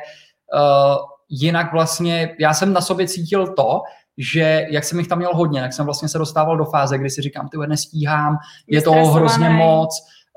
[0.53, 0.95] uh,
[1.29, 3.81] jinak vlastně, já jsem na sobě cítil to,
[4.17, 7.09] že jak jsem jich tam měl hodně, tak jsem vlastně se dostával do fáze, kdy
[7.09, 9.89] si říkám, ty nestíhám, je to hrozně moc,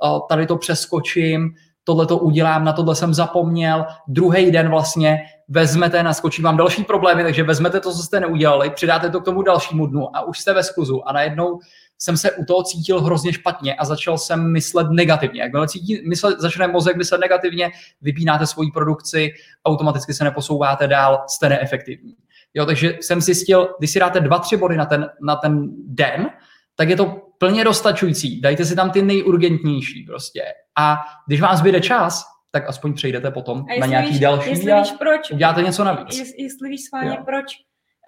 [0.05, 1.51] uh, tady to přeskočím,
[1.85, 5.18] tohle to udělám, na tohle jsem zapomněl, druhý den vlastně
[5.49, 9.42] vezmete, naskočí vám další problémy, takže vezmete to, co jste neudělali, přidáte to k tomu
[9.42, 11.59] dalšímu dnu a už jste ve skluzu a najednou
[11.99, 15.42] jsem se u toho cítil hrozně špatně a začal jsem myslet negativně.
[15.42, 19.31] Jakmile cítí, myslet, začne mozek myslet negativně, vypínáte svoji produkci,
[19.64, 22.14] automaticky se neposouváte dál, jste neefektivní.
[22.55, 26.31] Jo, takže jsem zjistil, když si dáte dva, tři body na ten, na ten den,
[26.77, 28.40] tak je to plně dostačující.
[28.40, 30.42] Dajte si tam ty nejurgentnější prostě.
[30.78, 34.92] A když vám zbyde čas, tak aspoň přejdete potom na nějaký víš, další jestli víš,
[34.98, 36.18] proč, uděláte něco navíc.
[36.18, 37.44] Jest, jestli víš schválně, proč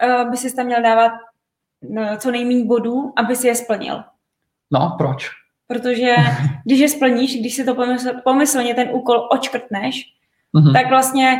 [0.03, 1.11] uh, by si tam měl dávat
[1.89, 4.03] no, co nejméně bodů, aby si je splnil.
[4.71, 5.29] No, proč?
[5.67, 6.15] Protože
[6.65, 10.03] když je splníš, když si to pomysl, pomyslně ten úkol očkrtneš,
[10.57, 10.73] mm-hmm.
[10.73, 11.39] tak vlastně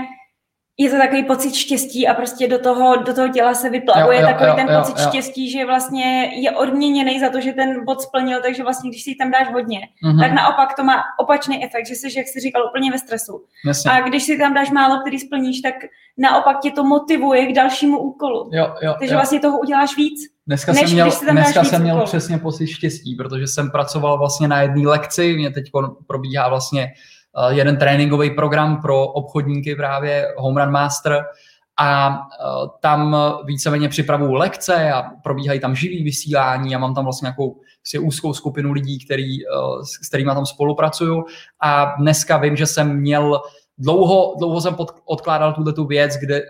[0.77, 4.27] je to takový pocit štěstí a prostě do toho, do toho těla se vyplavuje jo,
[4.27, 5.09] jo, takový jo, ten jo, pocit jo.
[5.09, 9.15] štěstí, že vlastně je odměněný za to, že ten bod splnil, takže vlastně když si
[9.15, 10.19] tam dáš hodně, mm-hmm.
[10.19, 13.43] tak naopak to má opačný efekt, že jsi, jak jsi říkal, úplně ve stresu.
[13.65, 13.91] Jasně.
[13.91, 15.75] A když si tam dáš málo, který splníš, tak
[16.17, 18.49] naopak tě to motivuje k dalšímu úkolu.
[18.53, 19.17] Jo, jo, takže jo.
[19.17, 20.19] vlastně toho uděláš víc.
[20.47, 24.61] Dneska než jsem měl, dneska jsem měl přesně pocit štěstí, protože jsem pracoval vlastně na
[24.61, 25.71] jedné lekci, mě teď
[26.07, 26.87] probíhá vlastně
[27.49, 31.25] jeden tréninkový program pro obchodníky právě Home Run Master
[31.77, 32.45] a eh,
[32.79, 37.99] tam víceméně připravuju lekce a probíhají tam živý vysílání a mám tam vlastně nějakou vlastně
[37.99, 39.49] úzkou skupinu lidí, který, eh,
[39.83, 41.25] s kterými tam spolupracuju.
[41.61, 43.41] A dneska vím, že jsem měl
[43.77, 46.41] dlouho, dlouho jsem pod, odkládal tuhle tu věc, kde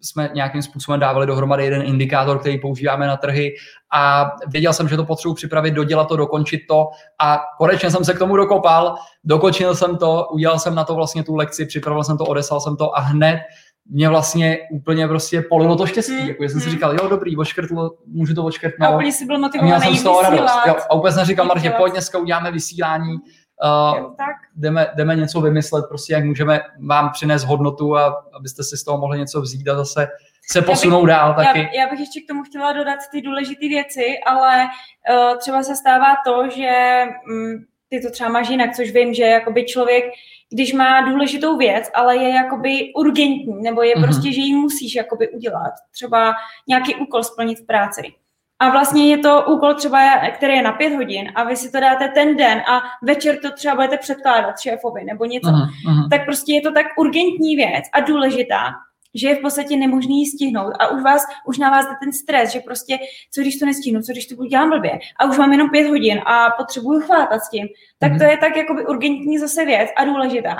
[0.00, 3.54] jsme nějakým způsobem dávali dohromady jeden indikátor, který používáme na trhy
[3.94, 6.88] a věděl jsem, že to potřebuji připravit, dodělat to, dokončit to
[7.20, 11.22] a konečně jsem se k tomu dokopal, dokončil jsem to, udělal jsem na to vlastně
[11.22, 13.40] tu lekci, připravil jsem to, odeslal jsem to a hned
[13.86, 16.22] mě vlastně úplně prostě polilo to štěstí.
[16.22, 18.92] Mm, jako jsem si říkal, jo, dobrý, oškrtlo, můžu to oškrtnout.
[18.92, 20.54] A úplně si byl motivovaný jsem z toho radost.
[20.66, 23.16] Jo, a úplně jsem říkal, Martě, pojď dneska uděláme vysílání,
[23.62, 24.36] Uh, tak.
[24.56, 28.98] Jdeme, jdeme něco vymyslet, prostě jak můžeme vám přinést hodnotu a abyste si z toho
[28.98, 30.08] mohli něco vzít a zase
[30.50, 31.58] se posunou bych, dál taky.
[31.58, 35.76] Já, já bych ještě k tomu chtěla dodat ty důležité věci, ale uh, třeba se
[35.76, 40.04] stává to, že um, ty to třeba máš jinak, což vím, že jakoby člověk,
[40.52, 44.02] když má důležitou věc, ale je jakoby urgentní, nebo je mm-hmm.
[44.02, 46.34] prostě, že ji musíš jakoby udělat, třeba
[46.68, 48.02] nějaký úkol splnit v práci,
[48.64, 49.98] a vlastně je to úkol třeba,
[50.28, 53.52] který je na pět hodin a vy si to dáte ten den a večer to
[53.52, 55.48] třeba budete předkládat šéfovi nebo něco.
[55.48, 56.08] Aha, aha.
[56.10, 58.72] Tak prostě je to tak urgentní věc a důležitá,
[59.14, 62.12] že je v podstatě nemožný ji stihnout a už vás, už na vás jde ten
[62.12, 62.98] stres, že prostě,
[63.34, 65.88] co když to nestihnu, co když to budu dělat blbě a už mám jenom pět
[65.88, 67.66] hodin a potřebuju chvátat s tím,
[67.98, 70.56] tak mm to je tak jakoby urgentní zase věc a důležitá,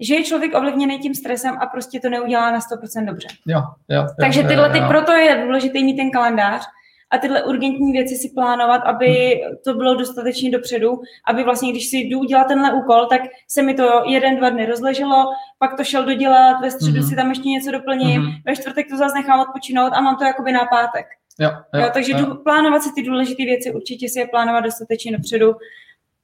[0.00, 3.28] že je člověk ovlivněný tím stresem a prostě to neudělá na 100% dobře.
[3.46, 6.66] Jo, jo, jo, Takže tyhle, ty, proto je důležité mít ten kalendář,
[7.12, 11.96] a tyhle urgentní věci si plánovat, aby to bylo dostatečně dopředu, aby vlastně, když si
[11.96, 15.24] jdu udělat tenhle úkol, tak se mi to jeden, dva dny rozleželo,
[15.58, 17.08] pak to šel dodělat, ve středu mm-hmm.
[17.08, 18.42] si tam ještě něco doplním, mm-hmm.
[18.46, 21.06] ve čtvrtek to zase nechám odpočinout a mám to jakoby na pátek.
[21.40, 22.34] Jo, jo, jo, takže jo.
[22.34, 25.54] plánovat si ty důležité věci, určitě si je plánovat dostatečně dopředu,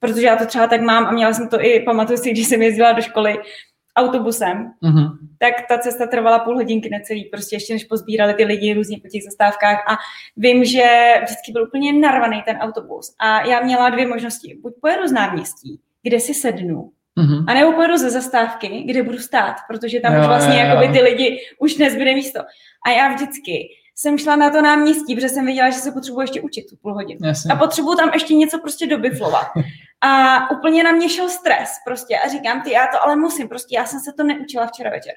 [0.01, 2.63] protože já to třeba tak mám a měla jsem to i, pamatuju si, když jsem
[2.63, 3.39] jezdila do školy,
[3.99, 5.09] autobusem, mm-hmm.
[5.39, 9.09] tak ta cesta trvala půl hodinky necelý, prostě ještě než pozbírali ty lidi různě po
[9.09, 9.97] těch zastávkách a
[10.37, 14.59] vím, že vždycky byl úplně narvaný ten autobus a já měla dvě možnosti.
[14.63, 17.45] Buď pojedu z náměstí, kde si sednu, mm-hmm.
[17.49, 20.67] a nebo pojedu ze zastávky, kde budu stát, protože tam jo, už vlastně jo, jo.
[20.67, 22.41] Jakoby ty lidi už nezbyde místo.
[22.87, 26.41] A já vždycky jsem šla na to náměstí, protože jsem věděla, že se potřebuji ještě
[26.41, 27.21] učit tu půl hodinu.
[27.25, 27.53] Jasně.
[27.53, 29.47] A potřebuji tam ještě něco prostě dobiflovat.
[30.01, 33.77] A úplně na mě šel stres prostě a říkám, ty já to ale musím, prostě
[33.77, 35.13] já jsem se to neučila včera večer.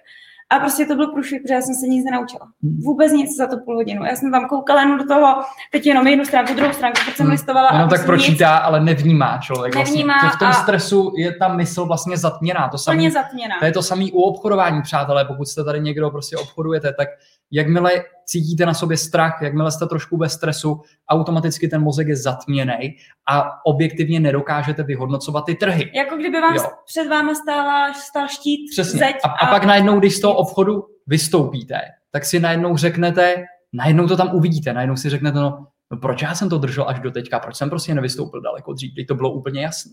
[0.49, 2.47] A prostě to byl průšvih, protože já jsem se nic nenaučila.
[2.63, 2.79] Hmm.
[2.83, 4.05] Vůbec nic za to půl hodinu.
[4.05, 5.41] Já jsem tam koukala jenom do toho,
[5.71, 7.31] teď jenom jednu stránku, druhou stránku, teď jsem hmm.
[7.31, 7.69] listovala.
[7.73, 8.61] Jenom tak pročítá, nic...
[8.63, 9.75] ale nevnímá člověk.
[9.75, 9.97] Vlastně.
[9.97, 10.35] Nevnímá vlastně.
[10.35, 10.53] v tom a...
[10.53, 12.69] stresu je ta mysl vlastně zatměná.
[12.69, 13.55] To, samý, zatměná.
[13.59, 15.25] to je to samé u obchodování, přátelé.
[15.25, 17.07] Pokud jste tady někdo prostě obchodujete, tak
[17.51, 17.91] jakmile
[18.31, 22.95] cítíte na sobě strach, jakmile jste trošku ve stresu, automaticky ten mozek je zatměný
[23.31, 25.91] a objektivně nedokážete vyhodnocovat ty trhy.
[25.95, 26.63] Jako kdyby vám jo.
[26.85, 28.99] před vámi stála, stál štít, Přesně.
[28.99, 29.15] zeď.
[29.23, 33.35] A, a, a pak najednou, když z toho obchodu vystoupíte, tak si najednou řeknete,
[33.73, 36.99] najednou to tam uvidíte, najednou si řeknete, no, no proč já jsem to držel až
[36.99, 39.91] do teďka, proč jsem prostě nevystoupil daleko dřív, teď to bylo úplně jasné.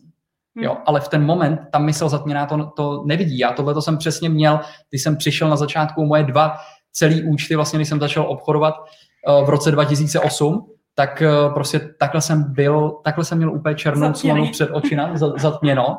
[0.56, 0.64] Hmm.
[0.64, 3.38] Jo, ale v ten moment ta mysl zatměná to, to nevidí.
[3.38, 6.56] Já tohle jsem přesně měl, když jsem přišel na začátku moje dva
[6.92, 12.20] celý účty, vlastně, když jsem začal obchodovat uh, v roce 2008, tak uh, prostě takhle
[12.20, 15.98] jsem byl, takhle jsem měl úplně černou slonu před očima, zatměno.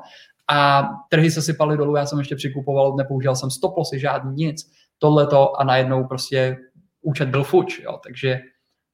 [0.52, 5.62] A trhy se sypaly dolů, já jsem ještě přikupoval, nepoužíval jsem stoplosy, žádný nic, tohleto
[5.62, 6.58] a najednou prostě
[7.02, 8.40] účet byl fuč, jo, takže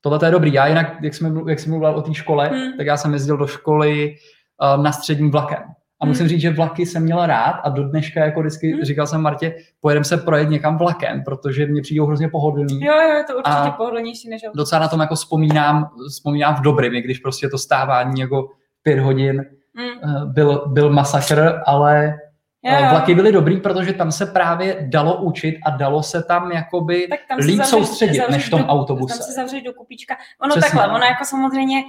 [0.01, 0.53] tohle je dobrý.
[0.53, 2.77] Já jinak, jak jsem, jak jsem mluvil o té škole, hmm.
[2.77, 4.15] tak já jsem jezdil do školy
[4.61, 5.63] uh, na středním vlakem.
[6.01, 6.29] A musím hmm.
[6.29, 8.83] říct, že vlaky jsem měla rád a do dneška jako vždycky hmm.
[8.83, 12.81] říkal jsem Martě, pojedeme se projet někam vlakem, protože mě přijde hrozně pohodlný.
[12.81, 14.57] Jo, jo, je to určitě a pohodlnější než auto.
[14.57, 18.49] Docela na tom jako vzpomínám, vzpomínám v dobrým, i když prostě to stávání jako
[18.83, 20.33] pět hodin hmm.
[20.33, 22.07] byl, byl masakr, ale
[22.65, 26.51] eh, Jo, Vlaky byly dobrý, protože tam se právě dalo učit a dalo se tam
[26.51, 29.19] jakoby tak tam líp zavřít, soustředit zavřít než v tom do, autobuse.
[29.19, 30.15] Tam se zavřít do kupíčka.
[30.41, 30.61] Ono Přesně.
[30.61, 31.83] takhle, ono jako samozřejmě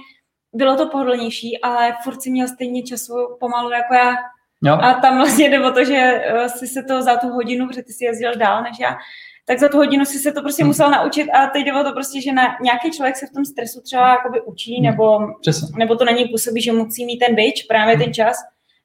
[0.53, 4.15] bylo to pohodlnější, ale furt si měl stejně času pomalu jako já.
[4.63, 4.77] Jo.
[4.81, 7.83] A tam vlastně jde o to, že eh, si se to za tu hodinu, protože
[7.83, 8.97] ty jsi jezdil dál než já,
[9.45, 10.69] tak za tu hodinu si se to prostě hmm.
[10.69, 13.45] musel naučit a teď jde o to prostě, že na, nějaký člověk se v tom
[13.45, 14.85] stresu třeba jakoby učí, hmm.
[14.85, 15.19] nebo,
[15.77, 18.03] nebo to na něj působí, že musí mít ten byč, právě hmm.
[18.03, 18.37] ten čas,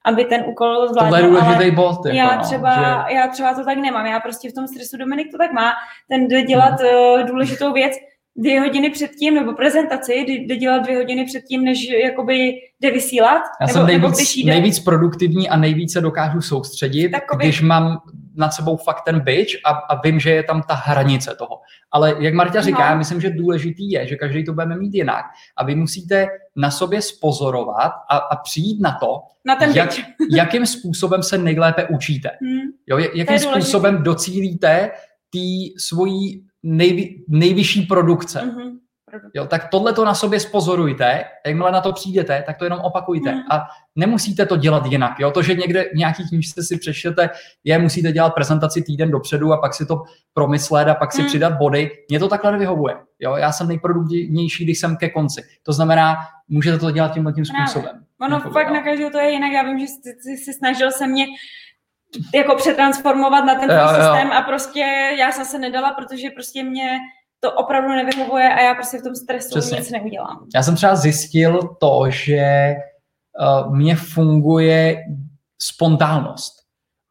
[0.05, 1.11] aby ten úkol zvládl.
[1.11, 2.07] To je důležitý bod.
[2.07, 3.15] Jako, já, no, třeba, že...
[3.15, 5.73] já třeba to tak nemám, já prostě v tom stresu, Dominik to tak má,
[6.09, 7.21] ten jde dělat hmm.
[7.21, 7.93] uh, důležitou věc,
[8.37, 13.43] dvě hodiny předtím, nebo prezentaci, jde dělat dvě hodiny předtím, než jakoby jde vysílat.
[13.61, 17.45] Já nebo, jsem nejvíc, nebo nejvíc produktivní a nejvíce dokážu soustředit, Takový...
[17.45, 17.99] když mám
[18.37, 21.61] nad sebou fakt ten byč a, a vím, že je tam ta hranice toho.
[21.91, 22.85] Ale jak Marta říká, no.
[22.85, 25.25] já myslím, že důležitý je, že každý to budeme mít jinak
[25.57, 29.91] a vy musíte na sobě spozorovat a, a přijít na to, na ten jak,
[30.31, 32.31] jakým způsobem se nejlépe učíte.
[32.41, 32.61] Hmm.
[32.87, 34.91] Jo, jakým způsobem docílíte
[35.33, 35.39] té
[35.79, 38.41] svojí nejvy, nejvyšší produkce.
[38.41, 38.73] Mm-hmm.
[39.35, 43.33] Jo, tak tohle to na sobě spozorujte, jakmile na to přijdete, tak to jenom opakujte.
[43.33, 43.41] Mm.
[43.51, 45.21] A nemusíte to dělat jinak.
[45.21, 45.31] Jo?
[45.31, 47.31] To, že někde v nějaký knížce si přečtete,
[47.65, 50.03] je, musíte dělat prezentaci týden dopředu a pak si to
[50.35, 51.29] promyslet a pak si mm.
[51.29, 51.91] přidat body.
[52.09, 52.95] Mně to takhle nevyhovuje.
[53.21, 53.37] Jo?
[53.37, 55.43] Já jsem nejproduktivnější, když jsem ke konci.
[55.63, 56.17] To znamená,
[56.49, 58.05] můžete to dělat tímhle tím způsobem.
[58.21, 59.53] Ono fakt na každého to je jinak.
[59.53, 61.27] Já vím, že jsi, jsi, jsi snažil se mě
[62.35, 64.35] jako přetransformovat na ten jo, systém jo.
[64.35, 64.81] a prostě
[65.19, 66.99] já jsem se nedala, protože prostě mě
[67.41, 69.79] to opravdu nevyhovuje a já prostě v tom stresu Přesně.
[69.79, 70.47] nic neudělám.
[70.55, 72.75] Já jsem třeba zjistil to, že
[73.41, 75.05] uh, mě funguje
[75.63, 76.53] spontánnost.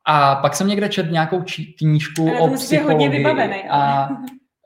[0.07, 3.07] A pak jsem někde četl nějakou či- knížku o psychologii.
[3.07, 3.63] hodně vybavený.
[3.69, 4.09] A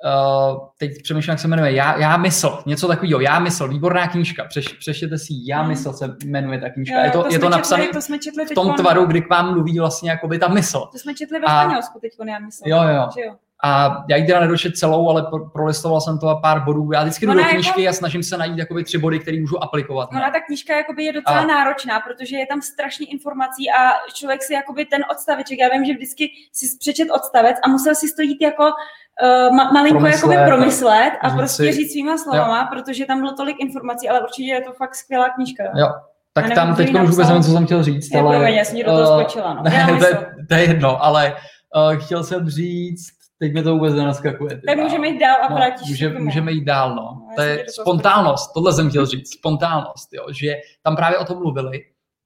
[0.05, 4.45] uh, teď přemýšlím, jak se jmenuje, já, já mysl, něco takového, já mysl, výborná knížka,
[4.45, 5.69] Přeš, přeštěte si, já hmm.
[5.69, 6.95] mysl se jmenuje ta knížka.
[6.95, 9.29] Jo, je to, to je to napsané to jsme četli v tom tvaru, kdy k
[9.29, 10.79] vám mluví vlastně jakoby ta mysl.
[10.91, 12.63] To jsme četli ve Španělsku teď, já mysl.
[12.65, 13.09] Jo, jo.
[13.25, 13.35] jo?
[13.63, 16.89] A já ji teda nedočet celou, ale prolistoval jsem to a pár bodů.
[16.93, 17.89] Já vždycky jdu do knížky jako...
[17.89, 20.09] a snažím se najít jakoby tři body, které můžu aplikovat.
[20.11, 21.45] Ona ta knížka jakoby je docela a...
[21.45, 25.93] náročná, protože je tam strašně informací a člověk si jakoby ten odstaveček, já vím, že
[25.93, 31.13] vždycky si přečet odstavec a musel si stojít jako uh, ma- malinko promyslet, jakoby promyslet
[31.21, 31.71] a prostě si...
[31.71, 32.67] říct svýma slovama, jo.
[32.69, 35.63] protože tam bylo tolik informací, ale určitě je to fakt skvělá knížka.
[35.75, 35.87] Jo.
[36.33, 38.35] Tak tam teď už vůbec nevím, co jsem chtěl říct, je, ale...
[38.35, 39.63] Promiň, já jsem do toho uh, skočila, no.
[39.63, 41.35] Ne, to, je, to je jedno, ale
[41.75, 44.61] uh, chtěl jsem říct, teď mi to vůbec nenaskakuje.
[44.67, 47.01] Tak můžeme jít dál a no, vrátíš může, Můžeme jít dál, no.
[47.01, 51.37] no to je spontánnost, tohle jsem chtěl říct, spontánnost, jo, že tam právě o tom
[51.37, 51.81] mluvili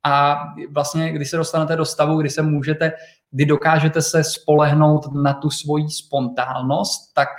[0.06, 2.92] a vlastně, když se dostanete do stavu, kdy se můžete,
[3.32, 7.30] kdy dokážete se spolehnout na tu svoji spontánnost, tak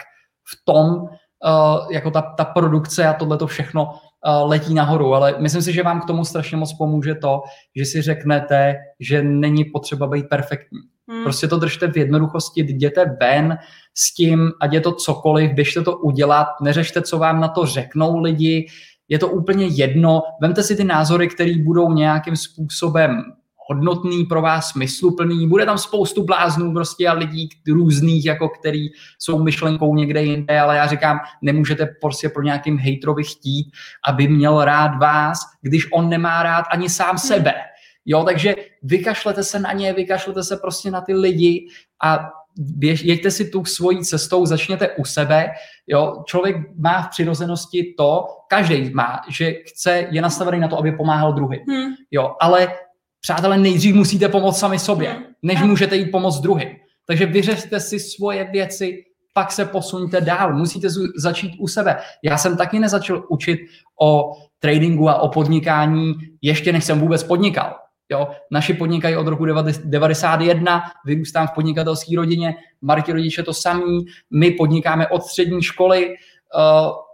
[0.53, 3.99] v tom uh, jako ta, ta produkce a tohle to všechno uh,
[4.45, 7.43] letí nahoru, ale myslím si, že vám k tomu strašně moc pomůže to,
[7.77, 10.79] že si řeknete, že není potřeba být perfektní.
[11.09, 11.23] Hmm.
[11.23, 13.59] Prostě to držte v jednoduchosti, jděte ven
[13.95, 18.19] s tím, ať je to cokoliv, běžte to udělat, neřešte, co vám na to řeknou
[18.19, 18.67] lidi,
[19.09, 23.23] je to úplně jedno, vemte si ty názory, které budou nějakým způsobem
[23.71, 29.43] hodnotný pro vás, smysluplný, bude tam spoustu bláznů prostě a lidí různých, jako který jsou
[29.43, 33.71] myšlenkou někde jinde, ale já říkám, nemůžete prostě pro nějakým hejtrovi chtít,
[34.09, 37.19] aby měl rád vás, když on nemá rád ani sám hmm.
[37.19, 37.55] sebe.
[38.05, 41.69] Jo, takže vykašlete se na ně, vykašlete se prostě na ty lidi
[42.05, 45.51] a běž, jeďte si tu svojí cestou, začněte u sebe.
[45.87, 46.23] Jo?
[46.27, 51.33] Člověk má v přirozenosti to, každý má, že chce, je nastavený na to, aby pomáhal
[51.33, 51.61] druhým.
[51.69, 51.93] Hmm.
[52.11, 52.35] Jo?
[52.41, 52.69] Ale
[53.21, 55.23] přátelé, nejdřív musíte pomoct sami sobě, hmm.
[55.43, 56.69] než můžete jít pomoct druhým.
[57.07, 60.55] Takže vyřešte si svoje věci, pak se posuňte dál.
[60.55, 61.97] Musíte začít u sebe.
[62.23, 63.61] Já jsem taky nezačal učit
[64.01, 67.75] o tradingu a o podnikání, ještě než jsem vůbec podnikal.
[68.11, 68.29] Jo?
[68.51, 69.45] Naši podnikají od roku
[69.85, 76.15] 91, vyrůstám v podnikatelské rodině, Marti rodiče to samý, my podnikáme od střední školy,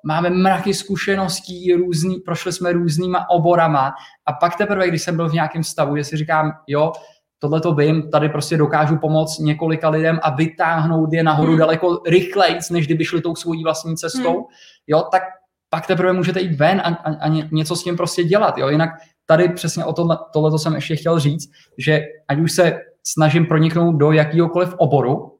[0.05, 3.93] máme mraky zkušeností, různý, prošli jsme různýma oborama
[4.27, 6.93] a pak teprve, když jsem byl v nějakém stavu, že si říkám, jo,
[7.39, 11.59] tohle to vím, tady prostě dokážu pomoct několika lidem a vytáhnout je nahoru hmm.
[11.59, 14.45] daleko rychleji, než kdyby šli tou svojí vlastní cestou, hmm.
[14.87, 15.23] jo, tak
[15.71, 18.91] pak teprve můžete jít ven a, a, a něco s tím prostě dělat, jo, jinak
[19.27, 23.97] tady přesně o tohle, tohle jsem ještě chtěl říct, že ať už se snažím proniknout
[23.97, 25.39] do jakýhokoliv oboru,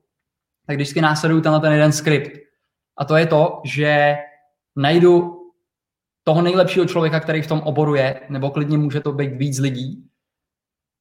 [0.67, 2.46] tak vždycky následuju tenhle ten jeden skript.
[2.99, 4.17] A to je to, že
[4.77, 5.33] najdu
[6.25, 10.07] toho nejlepšího člověka, který v tom oboru je, nebo klidně může to být víc lidí,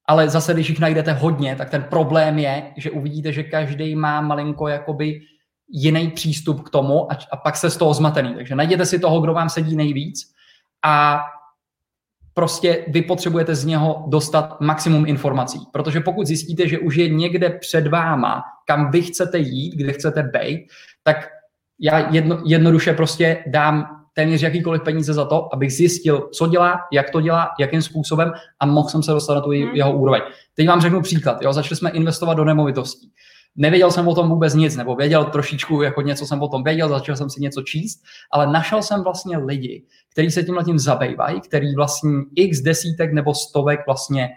[0.07, 4.21] ale zase, když jich najdete hodně, tak ten problém je, že uvidíte, že každý má
[4.21, 5.21] malinko jakoby
[5.69, 8.35] jiný přístup k tomu a, a pak se z toho zmatený.
[8.35, 10.31] Takže najděte si toho, kdo vám sedí nejvíc
[10.85, 11.21] a
[12.33, 15.59] prostě vy potřebujete z něho dostat maximum informací.
[15.73, 20.23] Protože pokud zjistíte, že už je někde před váma, kam vy chcete jít, kde chcete
[20.23, 20.67] být,
[21.03, 21.29] tak
[21.79, 27.09] já jedno, jednoduše prostě dám téměř jakýkoliv peníze za to, abych zjistil, co dělá, jak
[27.09, 29.69] to dělá, jakým způsobem a mohl jsem se dostat na tu hmm.
[29.73, 30.21] jeho úroveň.
[30.53, 31.41] Teď vám řeknu příklad.
[31.41, 31.53] Jo?
[31.53, 33.11] Začali jsme investovat do nemovitostí.
[33.55, 36.89] Nevěděl jsem o tom vůbec nic, nebo věděl trošičku, jako něco jsem o tom věděl,
[36.89, 41.41] začal jsem si něco číst, ale našel jsem vlastně lidi, kteří se tím tím zabývají,
[41.41, 44.29] který vlastní x desítek nebo stovek vlastně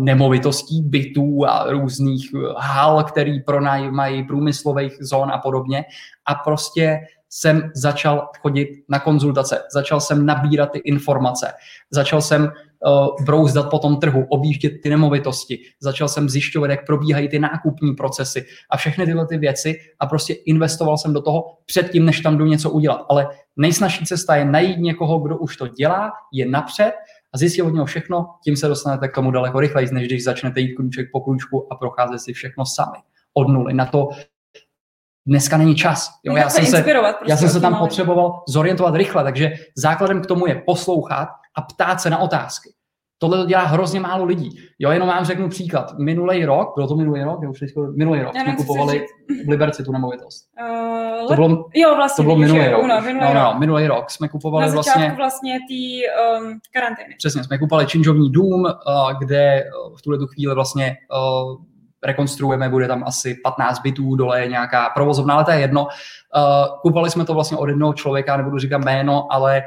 [0.00, 5.84] nemovitostí, bytů a různých uh, hal, který pronajímají průmyslových zón a podobně.
[6.26, 7.00] A prostě
[7.34, 11.52] jsem začal chodit na konzultace, začal jsem nabírat ty informace,
[11.90, 17.28] začal jsem uh, brouzdat po tom trhu, objíždět ty nemovitosti, začal jsem zjišťovat, jak probíhají
[17.28, 22.06] ty nákupní procesy a všechny tyhle ty věci a prostě investoval jsem do toho předtím,
[22.06, 23.06] než tam jdu něco udělat.
[23.08, 26.92] Ale nejsnažší cesta je najít někoho, kdo už to dělá, je napřed
[27.34, 30.60] a zjistit od něho všechno, tím se dostanete k tomu daleko rychleji, než když začnete
[30.60, 32.98] jít kruček po kručku a procházet si všechno sami
[33.34, 33.74] od nuly.
[33.74, 34.08] Na to
[35.26, 36.10] dneska není čas.
[36.24, 40.26] Jo, já, jsem se, prostě já jsem se tam potřeboval zorientovat rychle, takže základem k
[40.26, 42.74] tomu je poslouchat a ptát se na otázky.
[43.22, 44.58] Tohle to dělá hrozně málo lidí.
[44.78, 45.98] Jo, jenom vám řeknu příklad.
[45.98, 47.60] Minulý rok, bylo to minulý rok, už
[47.96, 49.06] minulý rok, jsme kupovali
[49.46, 50.48] v Liberci tu nemovitost.
[51.20, 52.86] Uh, to bylo, jo, vlastně, to bylo minulý rok.
[52.86, 55.14] No, minulý, no, no, minulý rok jsme kupovali Na vlastně...
[55.16, 56.06] vlastně té
[56.40, 57.14] um, karantény.
[57.18, 58.70] Přesně, jsme kupovali činžovní dům, uh,
[59.18, 61.56] kde uh, v tuhle tu chvíli vlastně uh,
[62.04, 65.82] rekonstruujeme, bude tam asi 15 bytů, dole je nějaká provozovna, ale to je jedno.
[65.84, 69.66] Uh, kupovali jsme to vlastně od jednoho člověka, nebudu říkat jméno, ale uh,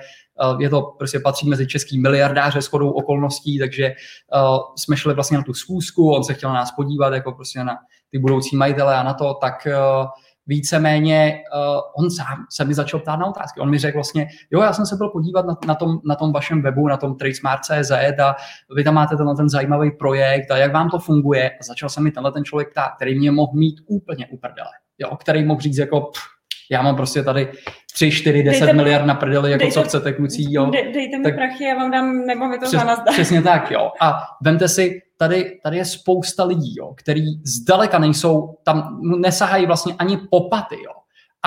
[0.59, 3.93] je to prostě patří mezi český miliardáře s chodou okolností, takže
[4.35, 7.63] uh, jsme šli vlastně na tu schůzku, on se chtěl na nás podívat, jako prostě
[7.63, 7.77] na
[8.11, 10.07] ty budoucí majitele a na to, tak uh,
[10.47, 13.59] víceméně uh, on sám se mi začal ptát na otázky.
[13.59, 16.31] On mi řekl vlastně, jo, já jsem se byl podívat na, na, tom, na tom
[16.31, 17.91] vašem webu, na tom tradesmart.cz
[18.23, 18.35] a
[18.75, 21.49] vy tam máte tenhle ten zajímavý projekt a jak vám to funguje.
[21.49, 25.15] A začal se mi tenhle ten člověk ptát, který mě mohl mít úplně uprdele, jo,
[25.15, 26.34] který mohl říct jako, pff,
[26.71, 27.51] já mám prostě tady
[27.93, 30.65] 3, 4, 10 dejte miliard na prdeli, jako dejte, co chcete, kluci, jo.
[30.65, 33.13] De, dejte mi tak, prachy, já vám dám, nebo mi to přes, nazdar.
[33.13, 33.91] Přesně tak, jo.
[34.01, 39.95] A vemte si, tady, tady je spousta lidí, jo, který zdaleka nejsou, tam nesahají vlastně
[39.99, 40.91] ani popaty, jo.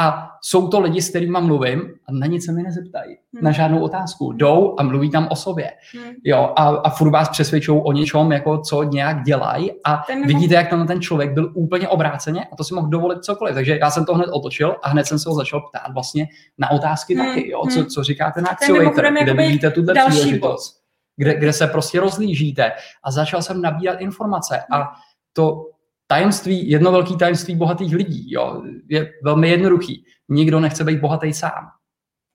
[0.01, 3.45] A jsou to lidi, s kterými mluvím a na nic se mi nezeptají, hmm.
[3.45, 4.33] na žádnou otázku.
[4.33, 5.73] Jdou a mluví tam o sobě.
[5.95, 6.13] Hmm.
[6.25, 10.55] Jo, a, a furt vás přesvědčují o něčem, jako co nějak dělají a ten vidíte,
[10.55, 13.55] jak tam ten člověk byl úplně obráceně a to si mohl dovolit cokoliv.
[13.55, 16.27] Takže já jsem to hned otočil a hned jsem se ho začal ptát vlastně
[16.59, 17.27] na otázky hmm.
[17.27, 17.89] taky, jo, co, hmm.
[17.89, 20.81] co říkáte na Accelerator, kde vidíte tuhle příležitost,
[21.17, 22.73] kde, kde se prostě rozlížíte
[23.05, 24.93] a začal jsem nabírat informace a
[25.33, 25.65] to
[26.11, 30.05] tajemství, jedno velké tajemství bohatých lidí, jo, je velmi jednoduchý.
[30.29, 31.69] Nikdo nechce být bohatý sám.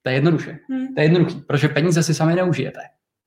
[0.01, 0.59] To je jednoduše.
[0.69, 0.95] Hmm.
[0.95, 2.80] To je jednoduchý, protože peníze si sami neužijete.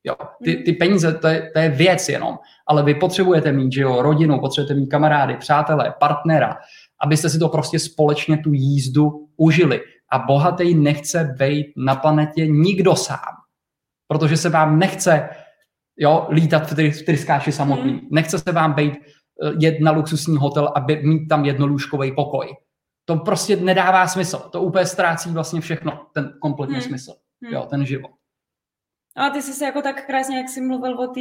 [0.05, 0.65] Jo, ty, hmm.
[0.65, 4.41] ty peníze, to je, to je věc jenom, ale vy potřebujete mít, že jo, rodinu,
[4.41, 6.57] potřebujete mít kamarády, přátelé, partnera,
[7.03, 9.81] abyste si to prostě společně tu jízdu užili.
[10.13, 13.35] A bohatý nechce být na planetě nikdo sám,
[14.09, 15.29] protože se vám nechce
[15.97, 17.91] jo, lítat v tryskáči samotný.
[17.91, 18.09] Hmm.
[18.11, 18.95] Nechce se vám být
[19.59, 22.57] jet na luxusní hotel a mít tam jednolůžkový pokoj.
[23.05, 24.39] To prostě nedává smysl.
[24.39, 26.85] To úplně ztrácí vlastně všechno, ten kompletní hmm.
[26.85, 27.15] smysl.
[27.43, 27.53] Hmm.
[27.53, 28.11] Jo, ten život.
[29.17, 31.21] No a ty jsi se jako tak krásně, jak jsi mluvil o té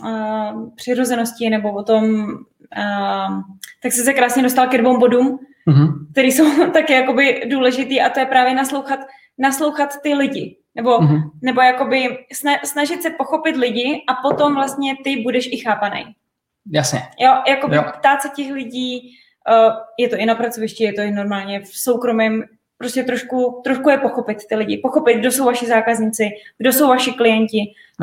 [0.00, 3.40] uh, přirozenosti nebo o tom, uh,
[3.82, 5.38] tak jsi se krásně dostal ke dvou bodům,
[5.68, 5.92] mm-hmm.
[6.12, 9.00] který jsou taky jakoby důležitý a to je právě naslouchat,
[9.38, 10.56] naslouchat ty lidi.
[10.74, 11.30] Nebo, mm-hmm.
[11.42, 12.18] nebo jakoby
[12.64, 16.04] snažit se pochopit lidi a potom vlastně ty budeš i chápaný.
[16.72, 17.02] Jasně.
[17.20, 17.84] Jo, jakoby jo.
[17.98, 19.00] ptát se těch lidí,
[19.50, 22.44] uh, je to i na pracovišti, je to i normálně v soukromém,
[22.78, 27.12] prostě trošku, trošku je pochopit ty lidi, pochopit, kdo jsou vaši zákazníci, kdo jsou vaši
[27.12, 27.58] klienti,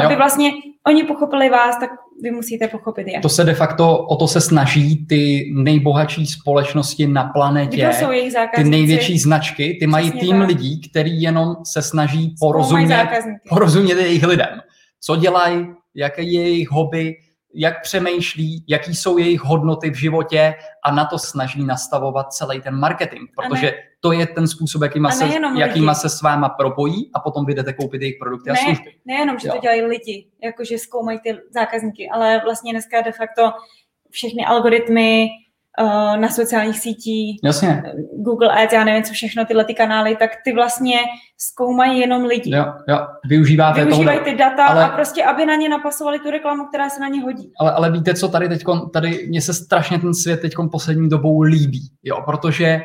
[0.05, 0.17] aby jo.
[0.17, 0.51] vlastně
[0.87, 1.89] oni pochopili vás, tak
[2.23, 3.19] vy musíte pochopit je.
[3.19, 8.11] To se de facto, o to se snaží ty nejbohatší společnosti na planetě, kdo jsou
[8.11, 8.63] jejich zákazníci?
[8.63, 10.47] ty největší značky, ty mají Přesně tým tak.
[10.47, 13.07] lidí, který jenom se snaží porozumět,
[13.49, 14.61] porozumět jejich lidem.
[15.01, 17.15] Co dělají, jaké je jejich hobby,
[17.53, 22.75] jak přemýšlí, jaký jsou jejich hodnoty v životě a na to snaží nastavovat celý ten
[22.75, 27.19] marketing, protože ne, to je ten způsob, jakýma se, jakýma se s váma propojí a
[27.19, 28.91] potom vy jdete koupit jejich produkty ne, a služby.
[29.05, 29.53] Nejenom, že jo.
[29.53, 33.51] to dělají lidi, jakože zkoumají ty zákazníky, ale vlastně dneska de facto
[34.09, 35.29] všechny algoritmy,
[36.15, 37.83] na sociálních sítích, Jasně.
[38.17, 40.97] Google Ads, já nevím, co všechno, tyhle ty kanály, tak ty vlastně
[41.37, 42.55] zkoumají jenom lidi.
[42.55, 42.97] Jo, jo.
[43.25, 44.85] Využíváte Využívají ty data ale...
[44.85, 47.51] a prostě, aby na ně napasovali tu reklamu, která se na ně hodí.
[47.59, 48.63] Ale, ale víte, co tady teď,
[48.93, 52.81] tady mně se strašně ten svět teď poslední dobou líbí, jo, protože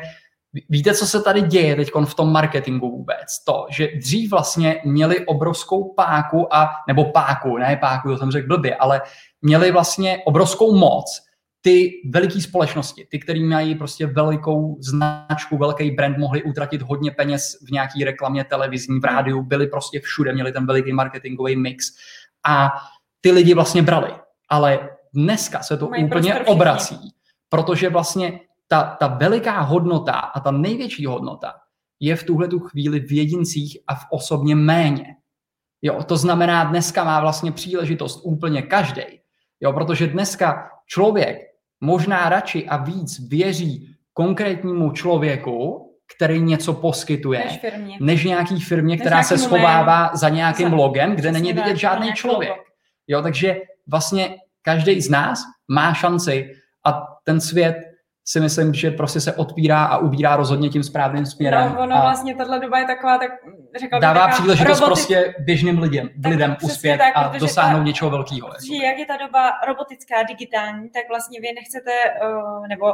[0.69, 3.43] Víte, co se tady děje teď v tom marketingu vůbec?
[3.45, 8.47] To, že dřív vlastně měli obrovskou páku a, nebo páku, ne páku, to jsem řekl
[8.47, 9.01] blbě, ale
[9.41, 11.26] měli vlastně obrovskou moc
[11.67, 17.57] ty veliké společnosti, ty, které mají prostě velikou značku, velký brand, mohli utratit hodně peněz
[17.67, 21.85] v nějaký reklamě televizní, v rádiu, byli prostě všude, měli ten veliký marketingový mix
[22.45, 22.71] a
[23.21, 24.13] ty lidi vlastně brali.
[24.49, 27.13] Ale dneska se to Mají úplně obrací,
[27.49, 31.53] protože vlastně ta, ta veliká hodnota a ta největší hodnota
[31.99, 35.15] je v tuhle tu chvíli v jedincích a v osobně méně.
[35.81, 39.03] Jo, to znamená, dneska má vlastně příležitost úplně každý.
[39.61, 41.47] Jo, protože dneska člověk
[41.81, 45.83] možná radši a víc věří konkrétnímu člověku,
[46.15, 47.97] který něco poskytuje, než, firmě.
[48.01, 50.17] než nějaký firmě, než která se schovává jménu.
[50.17, 52.57] za nějakým logem, kde není vidět žádný člověk.
[53.07, 56.51] Jo, takže vlastně každý z nás má šanci
[56.85, 57.75] a ten svět
[58.29, 61.73] si myslím, že prostě se otvírá a ubírá rozhodně tím správným směrem.
[61.75, 63.31] No, ono a vlastně tahle doba je taková, tak
[63.79, 64.85] řekl Dává příležitost roboty...
[64.85, 68.47] prostě běžným lidem, tak lidem uspět tak, a dosáhnout ta, něčeho velkého.
[68.47, 68.85] Jako.
[68.85, 71.91] jak je ta doba robotická, digitální, tak vlastně vy nechcete,
[72.27, 72.85] uh, nebo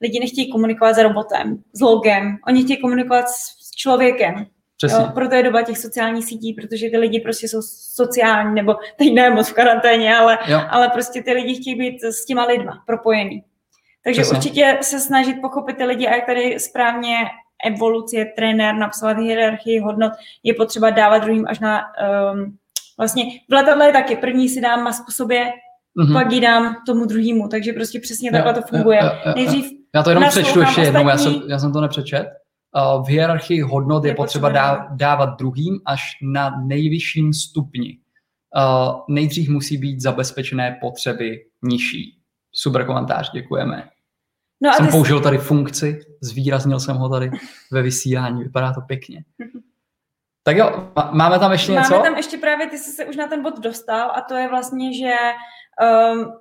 [0.00, 4.46] lidi nechtějí komunikovat s robotem, s logem, oni chtějí komunikovat s člověkem.
[4.76, 5.04] Přesně.
[5.04, 7.62] Jo, proto je doba těch sociálních sítí, protože ty lidi prostě jsou
[7.94, 12.24] sociální, nebo teď ne moc v karanténě, ale, ale prostě ty lidi chtějí být s
[12.24, 13.44] těma lidma propojený.
[14.04, 14.38] Takže Přesně.
[14.38, 17.14] určitě se snažit pochopit ty lidi a jak tady správně
[17.64, 21.82] evoluce, trenér napsal hierarchii hodnot, je potřeba dávat druhým až na
[22.32, 22.56] um,
[22.98, 25.50] vlastně v letadle je taky, první si dám masku sobě,
[25.98, 26.12] mm-hmm.
[26.12, 28.98] pak ji dám tomu druhému, takže prostě přesně takhle to funguje.
[29.02, 31.80] Jo, jo, jo, Nejdřív já to jenom přečtu ještě jednou, já jsem, já jsem to
[31.80, 32.26] nepřečet.
[32.96, 37.98] Uh, v hierarchii hodnot je, je potřeba dá, dávat druhým až na nejvyšším stupni.
[38.56, 42.17] Uh, nejdřív musí být zabezpečené potřeby nižší.
[42.60, 43.88] Super komentář, děkujeme.
[44.60, 47.30] No jsem použil tady funkci, zvýraznil jsem ho tady
[47.72, 49.24] ve vysílání, vypadá to pěkně.
[50.42, 51.92] Tak jo, máme tam ještě něco?
[51.94, 54.48] Máme tam ještě právě, ty jsi se už na ten bod dostal a to je
[54.48, 55.14] vlastně, že
[56.12, 56.32] um,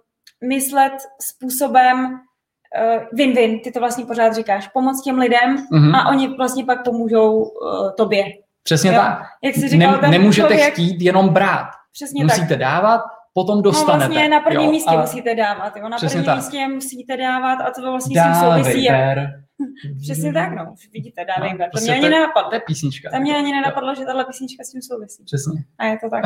[0.49, 5.95] myslet způsobem uh, win-win, ty to vlastně pořád říkáš, pomoct těm lidem mm-hmm.
[5.95, 8.23] a oni vlastně pak pomůžou uh, tobě.
[8.63, 8.95] Přesně jo?
[8.95, 9.21] tak.
[9.43, 10.73] Jak jsi říkal, ne, nemůžete člověk...
[10.73, 11.69] chtít jenom brát.
[11.93, 12.59] Přesně Musíte tak.
[12.59, 13.01] dávat
[13.37, 14.07] potom dostanete.
[14.07, 15.89] No vlastně na prvním jo, místě musíte dávat, jo.
[15.89, 16.35] Na prvním tak.
[16.35, 18.87] místě musíte dávat a to vlastně Dávej, s tím souvisí.
[18.89, 19.43] Ber.
[20.01, 20.75] Přesně tak, no.
[20.93, 21.67] Vidíte, dávej no, ber.
[21.67, 22.49] To prostě mě ani nenapadlo.
[22.49, 23.09] To je písnička.
[23.09, 25.23] To mě ani nenapadlo, že tahle písnička s tím souvisí.
[25.23, 25.63] Přesně.
[25.77, 26.23] A je to tak.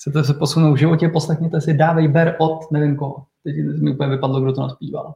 [0.00, 3.26] Chcete se posunout v životě, poslechněte si Dávej ber od nevím koho.
[3.44, 5.14] Teď mi úplně vypadlo, kdo to naspíval.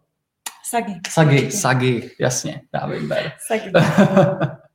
[0.68, 1.00] Sagi.
[1.08, 3.32] Sagi, Sagi, jasně, Dávej ber.
[3.46, 3.72] Sagi.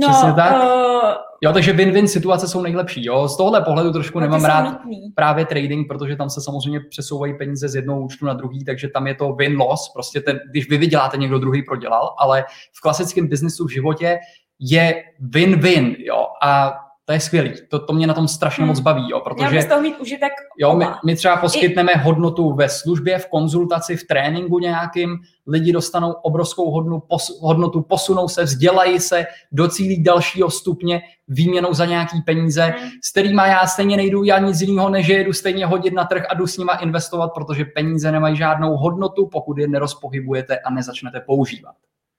[0.00, 0.52] No, Přesně tak.
[0.52, 3.04] Uh, jo, takže win-win situace jsou nejlepší.
[3.06, 3.28] Jo.
[3.28, 5.12] Z tohohle pohledu trošku nemám rád nutný.
[5.14, 9.06] právě trading, protože tam se samozřejmě přesouvají peníze z jednoho účtu na druhý, takže tam
[9.06, 9.92] je to win-loss.
[9.94, 14.18] Prostě ten, když vy vyděláte, někdo druhý prodělal, ale v klasickém biznesu v životě
[14.60, 15.96] je win-win.
[15.98, 16.26] Jo.
[16.42, 16.74] A
[17.08, 17.52] to je skvělý.
[17.68, 18.68] To, to mě na tom strašně hmm.
[18.68, 19.48] moc baví, jo, protože...
[19.48, 21.98] Měl mít užitek jo, my, my třeba poskytneme I...
[21.98, 28.28] hodnotu ve službě, v konzultaci, v tréninku nějakým, lidi dostanou obrovskou hodnu, pos, hodnotu, posunou
[28.28, 32.90] se, vzdělají se, docílí dalšího stupně výměnou za nějaký peníze, hmm.
[33.02, 36.34] s kterýma já stejně nejdu, já nic jiného než jedu stejně hodit na trh a
[36.34, 41.74] jdu s nima investovat, protože peníze nemají žádnou hodnotu, pokud je nerozpohybujete a nezačnete používat.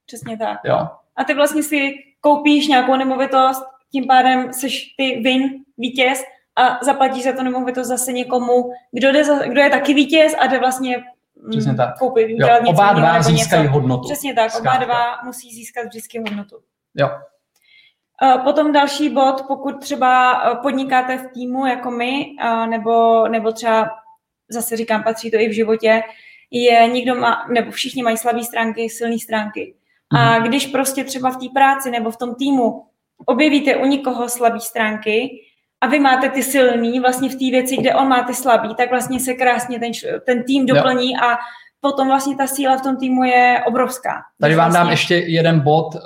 [0.05, 0.59] Přesně tak.
[0.65, 0.87] Jo.
[1.15, 1.89] A ty vlastně si
[2.21, 6.23] koupíš nějakou nemovitost, tím pádem seš ty win, vítěz
[6.55, 10.47] a zaplatí za to nemovitost zase někomu, kdo, jde za, kdo je taky vítěz a
[10.47, 11.97] jde vlastně mm, Přesně tak.
[11.99, 13.73] koupit, jo, něco oba dva získají něco.
[13.73, 14.03] hodnotu.
[14.03, 16.55] Přesně tak, oba dva musí získat vždycky hodnotu.
[16.95, 17.09] Jo.
[18.43, 22.25] Potom další bod, pokud třeba podnikáte v týmu jako my,
[22.69, 23.89] nebo, nebo třeba
[24.49, 26.03] zase říkám, patří to i v životě,
[26.51, 29.75] je někdo má, nebo všichni mají slabé stránky, silné stránky.
[30.17, 30.47] A mhm.
[30.47, 32.85] když prostě třeba v té práci nebo v tom týmu
[33.25, 35.29] objevíte u nikoho slabé stránky
[35.81, 38.89] a vy máte ty silný vlastně v té věci, kde on má ty slabý, tak
[38.89, 39.91] vlastně se krásně ten,
[40.25, 41.37] ten tým doplní a
[41.81, 44.11] potom vlastně ta síla v tom týmu je obrovská.
[44.41, 44.83] Tady vám vlastně...
[44.83, 45.95] dám ještě jeden bod.
[45.95, 46.01] Uh,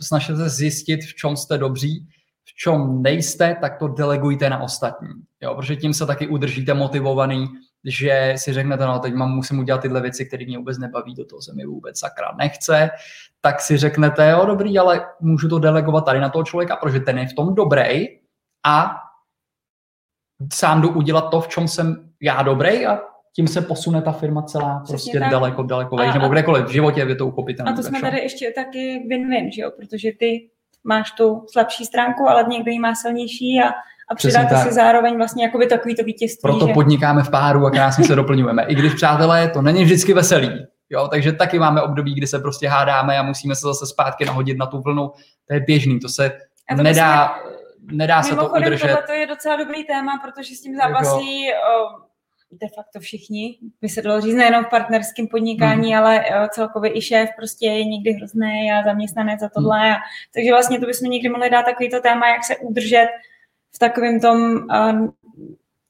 [0.00, 2.06] snažte se zjistit, v čem jste dobří,
[2.44, 5.08] v čem nejste, tak to delegujte na ostatní.
[5.40, 7.46] Jo, protože tím se taky udržíte motivovaný,
[7.84, 11.24] že si řeknete, no teď mám, musím udělat tyhle věci, které mě vůbec nebaví, do
[11.24, 12.90] toho se mi vůbec sakra nechce,
[13.44, 17.18] tak si řeknete, jo dobrý, ale můžu to delegovat tady na toho člověka, protože ten
[17.18, 18.08] je v tom dobrý
[18.66, 18.96] a
[20.52, 23.00] sám jdu udělat to, v čem jsem já dobrý a
[23.36, 25.30] tím se posune ta firma celá Přesně prostě tak.
[25.30, 27.72] daleko, daleko vejš, nebo kdekoliv v životě je to uchopitelné.
[27.72, 29.70] A to jsme tady ještě taky win-win, že jo?
[29.76, 30.50] protože ty
[30.84, 33.72] máš tu slabší stránku, ale někdo ji má silnější a
[34.10, 36.40] a přidáte si zároveň vlastně jakoby takový to vítězství.
[36.42, 36.72] Proto že...
[36.72, 38.64] podnikáme v páru a krásně se doplňujeme.
[38.64, 40.66] I když, přátelé, to není vždycky veselý.
[40.92, 44.58] Jo, takže taky máme období, kdy se prostě hádáme a musíme se zase zpátky nahodit
[44.58, 45.10] na tu vlnu.
[45.48, 46.38] To je běžný, to se
[46.76, 47.96] to nedá, jsme...
[47.96, 48.98] nedá se to udržet.
[49.06, 52.04] to je docela dobrý téma, protože s tím zápasí jako...
[52.52, 55.98] de facto všichni, by se dalo říct, nejenom v partnerském podnikání, hmm.
[55.98, 59.80] ale celkově i šéf prostě je někdy hrozný a zaměstnanec za tohle.
[59.80, 59.92] Hmm.
[59.92, 59.96] A,
[60.34, 63.08] takže vlastně to bychom někdy mohli dát takovýto téma, jak se udržet
[63.74, 65.08] v takovém tom uh,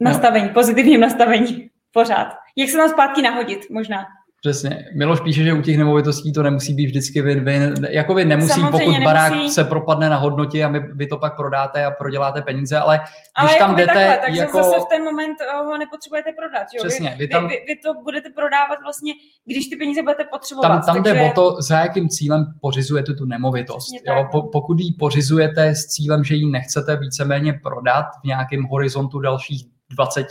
[0.00, 0.54] nastavení, no.
[0.54, 2.36] pozitivním nastavení pořád.
[2.56, 4.06] Jak se tam zpátky nahodit možná?
[4.42, 4.84] Přesně.
[4.94, 7.74] Miloš píše, že u těch nemovitostí to nemusí být vždycky win-win.
[7.90, 9.04] Jakoby nemusí, Samozřejmě pokud nemusí.
[9.04, 12.98] barák se propadne na hodnotě a my, vy to pak prodáte a proděláte peníze, ale
[12.98, 14.58] když ale tam jdete takhle, tak jako...
[14.58, 16.66] zase v ten moment eh, ho nepotřebujete prodat.
[16.74, 16.84] Jo?
[16.84, 17.10] Přesně.
[17.10, 17.48] Vy, vy, tam...
[17.48, 19.12] vy, vy, to budete prodávat vlastně,
[19.44, 20.68] když ty peníze budete potřebovat.
[20.68, 21.20] Tam, tam takže...
[21.20, 23.92] jde o to, za jakým cílem pořizujete tu nemovitost.
[24.06, 24.28] Jo?
[24.30, 29.66] Po, pokud ji pořizujete s cílem, že ji nechcete víceméně prodat v nějakém horizontu dalších
[29.90, 30.26] 20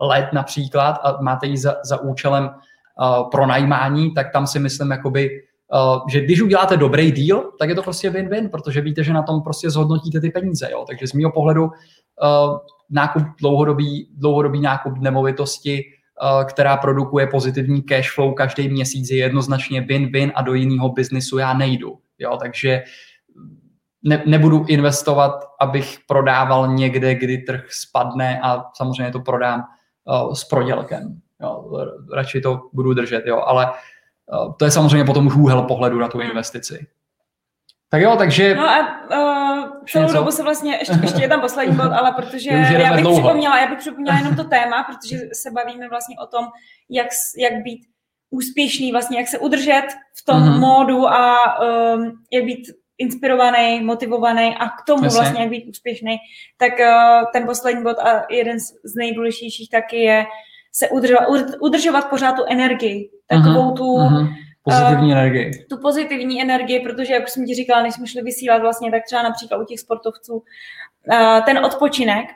[0.00, 2.50] let například a máte ji za, za účelem
[3.30, 5.30] pronajímání, tak tam si myslím, jakoby,
[5.72, 9.22] uh, že když uděláte dobrý deal, tak je to prostě win-win, protože víte, že na
[9.22, 10.68] tom prostě zhodnotíte ty peníze.
[10.70, 10.84] Jo?
[10.88, 11.70] Takže z mého pohledu uh,
[12.90, 15.84] nákup dlouhodobý, dlouhodobý nákup nemovitosti,
[16.44, 21.54] která produkuje pozitivní cash flow každý měsíc, je jednoznačně win-win a do jiného biznisu já
[21.54, 21.98] nejdu.
[22.18, 22.36] Jo?
[22.42, 22.82] Takže
[24.02, 29.64] ne, nebudu investovat, abych prodával někde, kdy trh spadne a samozřejmě to prodám
[30.04, 31.20] uh, s prodělkem.
[31.42, 31.64] Jo,
[32.14, 36.08] radši to budu držet, jo, ale uh, to je samozřejmě potom už úhel pohledu na
[36.08, 36.30] tu hmm.
[36.30, 36.86] investici.
[37.90, 38.54] Tak jo, takže...
[38.54, 40.16] No a uh, celou něco?
[40.16, 43.20] dobu se vlastně, ještě, ještě je tam poslední bod, ale protože já bych, dlouho.
[43.20, 46.44] připomněla, já bych připomněla jenom to téma, protože se bavíme vlastně o tom,
[46.90, 47.06] jak,
[47.38, 47.86] jak být
[48.30, 49.86] úspěšný, vlastně jak se udržet
[50.22, 50.58] v tom mm-hmm.
[50.58, 52.62] módu a um, jak být
[52.98, 55.20] inspirovaný, motivovaný a k tomu Jasně.
[55.20, 56.16] vlastně jak být úspěšný,
[56.56, 60.26] tak uh, ten poslední bod a jeden z, z nejdůležitějších taky je
[60.72, 61.26] se udržovat,
[61.60, 64.34] udržovat pořád tu energii, takovou tu uh-huh.
[64.62, 65.66] pozitivní uh, energii.
[65.70, 69.22] Tu pozitivní energii, protože, jak jsem ti říkala, než jsme šli vysílat vlastně, tak třeba
[69.22, 72.26] například u těch sportovců, uh, ten odpočinek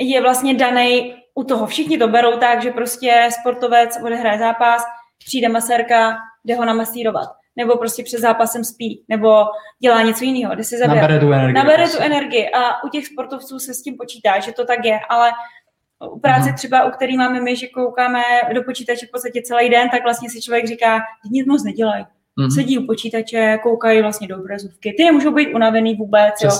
[0.00, 1.66] je vlastně daný u toho.
[1.66, 4.84] Všichni to berou tak, že prostě sportovec odehraje zápas,
[5.26, 9.44] přijde masérka, jde ho namasírovat nebo prostě před zápasem spí, nebo
[9.82, 11.00] dělá něco jiného, jde si zabere.
[11.00, 11.54] Nabere tu energii.
[11.54, 12.04] Nabere tu prostě.
[12.04, 15.30] energii a u těch sportovců se s tím počítá, že to tak je, ale
[16.12, 18.22] u práce mm třeba, u který máme my, že koukáme
[18.54, 22.04] do počítače v podstatě celý den, tak vlastně si člověk říká, nic moc nedělají.
[22.36, 24.94] mm Sedí u počítače, koukají vlastně do obrazovky.
[24.96, 26.50] Ty nemůžou být unavený vůbec, jo.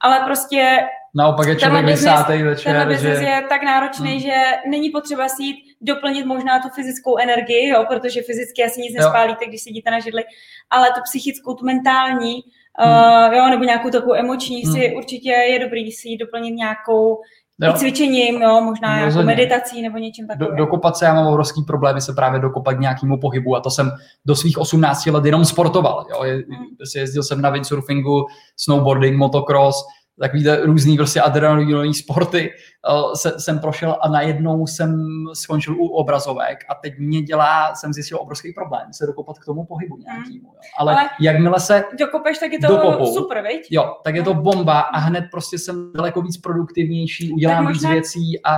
[0.00, 0.78] Ale prostě
[1.14, 2.72] Naopak je člověk vysátej večer.
[2.72, 3.08] Tenhle že...
[3.08, 4.20] je tak náročný, hmm.
[4.20, 4.34] že
[4.66, 9.46] není potřeba si jít doplnit možná tu fyzickou energii, jo, protože fyzicky asi nic nespálíte,
[9.46, 10.24] když sedíte na židli,
[10.70, 12.42] ale tu psychickou, tu mentální,
[12.78, 12.92] hmm.
[12.92, 14.74] uh, jo, nebo nějakou takovou emoční hmm.
[14.74, 17.20] si určitě je dobrý si jít doplnit nějakou
[17.60, 17.70] Jo.
[17.70, 20.50] I cvičením, jo, možná jako meditací nebo něčím takovým.
[20.50, 23.70] Do, dokopat se, já mám obrovský problémy se právě dokopat k nějakému pohybu a to
[23.70, 23.90] jsem
[24.26, 26.06] do svých 18 let jenom sportoval.
[26.10, 26.24] Jo.
[26.24, 26.66] Je, hmm.
[26.96, 29.84] Jezdil jsem na windsurfingu, snowboarding, motocross,
[30.20, 32.50] takový různý prostě adrenalinový sporty
[32.90, 37.92] uh, se, jsem prošel a najednou jsem skončil u obrazovek a teď mě dělá, jsem
[37.92, 40.04] zjistil obrovský problém se dokopat k tomu pohybu hmm.
[40.04, 40.48] nějakému.
[40.54, 40.60] Jo.
[40.78, 43.66] Ale, Ale jakmile se dokopeš, tak je to dokopu, super, viď?
[43.70, 44.42] Jo, tak je to hmm.
[44.42, 47.90] bomba a hned prostě jsem daleko víc produktivnější, udělám možná...
[47.90, 48.54] víc věcí a,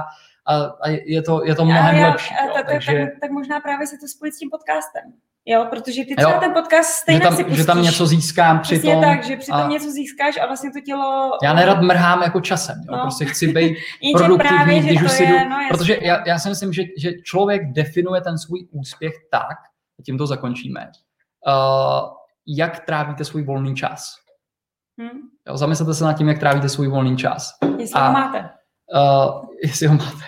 [0.47, 2.35] a, a je to, je to mnohem já, lepší.
[2.35, 2.93] Jo, tak, takže...
[2.93, 5.03] tak, tak možná právě se to spojit s tím podcastem.
[5.47, 7.59] Jo, protože ty třeba jo, ten podcast stejně že tam, si pustíš.
[7.59, 9.01] Že tam něco získám při tom.
[9.01, 9.69] tak, že při tom a...
[9.69, 11.31] něco získáš a vlastně to tělo...
[11.43, 13.03] Já nerad mrhám jako časem, jo, no.
[13.03, 13.77] prostě chci být
[14.17, 17.73] produktivní, právě, když už si jdu, no, protože já, já si myslím, že, že člověk
[17.73, 19.57] definuje ten svůj úspěch tak,
[19.99, 20.91] a tím to zakončíme,
[21.47, 22.11] uh,
[22.47, 24.15] jak trávíte svůj volný čas.
[24.99, 25.21] Hmm.
[25.49, 27.53] Jo, zamyslete se nad tím, jak trávíte svůj volný čas.
[27.79, 28.51] Jestli a, ho máte.
[28.95, 30.25] Uh, jestli ho máte.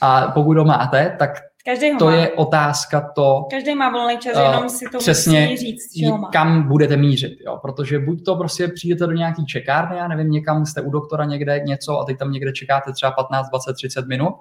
[0.00, 1.30] A pokud ho máte, tak
[1.64, 2.14] Každý ho to má.
[2.14, 3.46] je otázka to...
[3.50, 6.28] Každý má volný čas, uh, jenom si to přesně, musí říct, že ho má.
[6.28, 7.58] kam budete mířit, jo?
[7.62, 11.60] protože buď to prostě přijdete do nějaký čekárny, já nevím, někam jste u doktora někde
[11.66, 14.34] něco a teď tam někde čekáte třeba 15, 20, 30 minut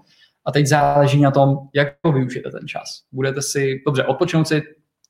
[0.46, 2.84] a teď záleží na tom, jak to využijete ten čas.
[3.12, 4.62] Budete si, dobře, odpočinout si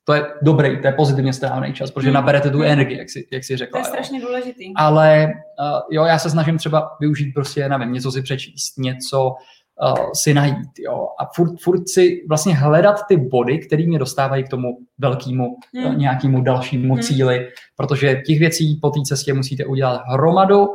[0.04, 2.14] to je dobrý, to je pozitivně strávený čas, protože hmm.
[2.14, 3.80] naberete tu energii, jak si, jak si řekla.
[3.80, 4.26] To je strašně jo.
[4.26, 4.72] důležitý.
[4.76, 9.34] Ale uh, jo, já se snažím třeba využít prostě, nevím, něco si přečíst, něco
[9.82, 14.44] uh, si najít, jo, a furt, furt si vlastně hledat ty body, které mě dostávají
[14.44, 14.68] k tomu
[14.98, 15.86] velkému hmm.
[15.86, 17.02] uh, nějakému dalšímu hmm.
[17.02, 20.68] cíli, protože těch věcí po té cestě musíte udělat hromadu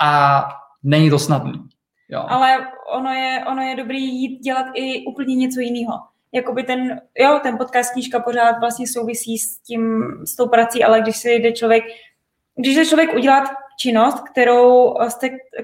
[0.00, 0.42] a
[0.82, 1.52] není to snadný.
[2.08, 2.24] Jo.
[2.28, 2.56] Ale
[2.96, 5.92] ono je, ono je dobrý jít dělat i úplně něco jiného
[6.34, 11.00] jakoby ten, jo, ten podcast knížka pořád vlastně souvisí s tím, s tou prací, ale
[11.00, 11.84] když si jde člověk,
[12.56, 13.44] když jde člověk udělat
[13.80, 14.94] činnost, kterou,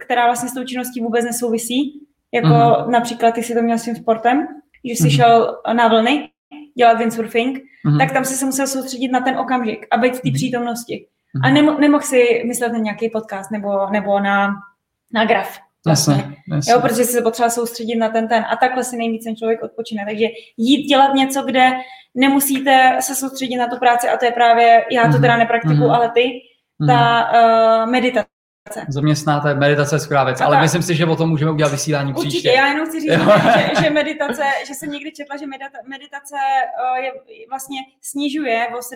[0.01, 2.91] která vlastně s tou činností vůbec nesouvisí, jako mm-hmm.
[2.91, 4.47] například ty si to měl s tím sportem,
[4.85, 5.17] že jsi mm-hmm.
[5.17, 6.31] šel na vlny,
[6.77, 7.99] dělat windsurfing, mm-hmm.
[7.99, 10.35] tak tam si se musel soustředit na ten okamžik a být v té mm-hmm.
[10.35, 11.07] přítomnosti.
[11.37, 11.49] Mm-hmm.
[11.49, 14.55] A nemo, nemohl si myslet na nějaký podcast nebo, nebo na,
[15.13, 15.59] na graf.
[15.87, 16.37] Jasně, vlastně.
[16.53, 16.73] jasně.
[16.73, 18.45] Jo, protože se potřeba soustředit na ten ten.
[18.51, 20.05] A takhle si nejvíc ten člověk odpočine.
[20.07, 20.27] Takže
[20.57, 21.71] jít dělat něco, kde
[22.15, 25.95] nemusíte se soustředit na tu práci a to je právě, já to teda nepraktikuju, mm-hmm.
[25.95, 26.41] ale ty,
[26.87, 27.85] ta mm-hmm.
[27.85, 28.29] uh, meditace.
[28.89, 30.63] Zaměstnáte, meditace je skvělá věc, ale tak.
[30.63, 32.49] myslím si, že o tom můžeme udělat vysílání Určitě, příště.
[32.49, 37.05] já jenom chci říct, že, že, meditace, že jsem někdy četla, že medita, meditace uh,
[37.05, 37.13] je,
[37.49, 38.89] vlastně snižuje o 70%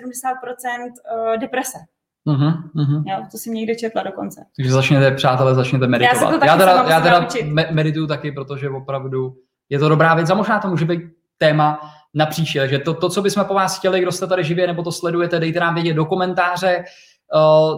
[0.83, 1.79] uh, deprese.
[2.27, 3.03] Uh-huh, uh-huh.
[3.07, 4.45] Jo, to jsem někde četla dokonce.
[4.57, 6.43] Takže začněte, přátelé, začněte meditovat.
[6.43, 9.35] Já, já teda, já teda me- medituju taky, protože opravdu
[9.69, 11.01] je to dobrá věc a možná to může být
[11.39, 11.81] téma
[12.15, 12.69] na příště.
[12.69, 15.41] že to, to, co bychom po vás chtěli, kdo jste tady živě nebo to sledujete,
[15.41, 16.85] dejte nám vědět do komentáře,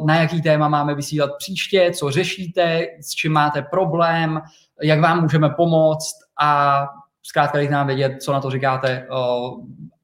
[0.07, 4.41] na jaký téma máme vysílat příště, co řešíte, s čím máte problém,
[4.83, 6.81] jak vám můžeme pomoct a
[7.23, 9.07] zkrátka dejte nám vědět, co na to říkáte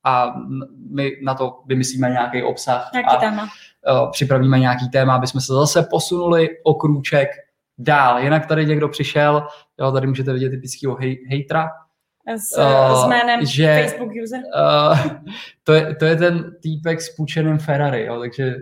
[0.04, 0.34] a
[0.90, 2.90] my na to vymyslíme nějaký obsah.
[2.94, 3.42] Jaký téma?
[3.42, 7.28] uh, připravíme nějaký téma, aby jsme se zase posunuli o krůček
[7.78, 8.18] dál.
[8.18, 9.46] Jinak tady někdo přišel,
[9.80, 11.70] jo, tady můžete vidět typického hej, hejtra,
[12.36, 14.40] s, uh, s jménem že, Facebook user?
[14.40, 14.98] Uh,
[15.64, 18.54] to, je, to je ten týpek s půjčeným Ferrari, jo, takže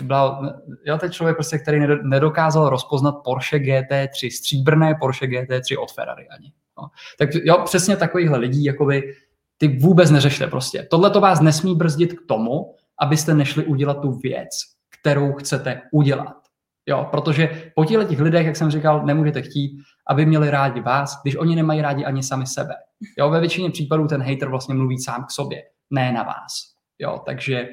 [0.00, 0.52] byla,
[0.86, 6.52] jo, ten člověk, prostě, který nedokázal rozpoznat Porsche GT3, stříbrné Porsche GT3 od Ferrari ani.
[6.78, 6.88] Jo.
[7.18, 9.14] Tak jo, přesně takovýchhle lidí, jakoby,
[9.58, 10.86] ty vůbec neřešte prostě.
[10.90, 14.48] Tohle to vás nesmí brzdit k tomu, abyste nešli udělat tu věc,
[15.00, 16.36] kterou chcete udělat.
[16.86, 19.78] Jo, protože po těchto těch lidech, jak jsem říkal, nemůžete chtít,
[20.08, 22.74] aby měli rádi vás, když oni nemají rádi ani sami sebe.
[23.18, 26.52] Jo, ve většině případů ten hater vlastně mluví sám k sobě, ne na vás.
[26.98, 27.68] Jo, takže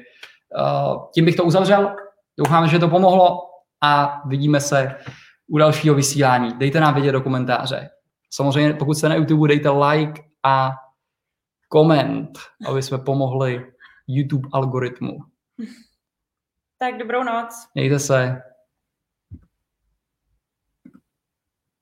[0.60, 1.96] uh, tím bych to uzavřel.
[2.38, 3.40] Doufám, že to pomohlo
[3.82, 4.96] a vidíme se
[5.48, 6.58] u dalšího vysílání.
[6.58, 7.88] Dejte nám vědět do komentáře.
[8.30, 10.72] Samozřejmě, pokud jste na YouTube, dejte like a
[11.68, 13.72] koment, aby jsme pomohli
[14.06, 15.18] YouTube algoritmu.
[16.78, 17.68] Tak dobrou noc.
[17.74, 18.42] Mějte se.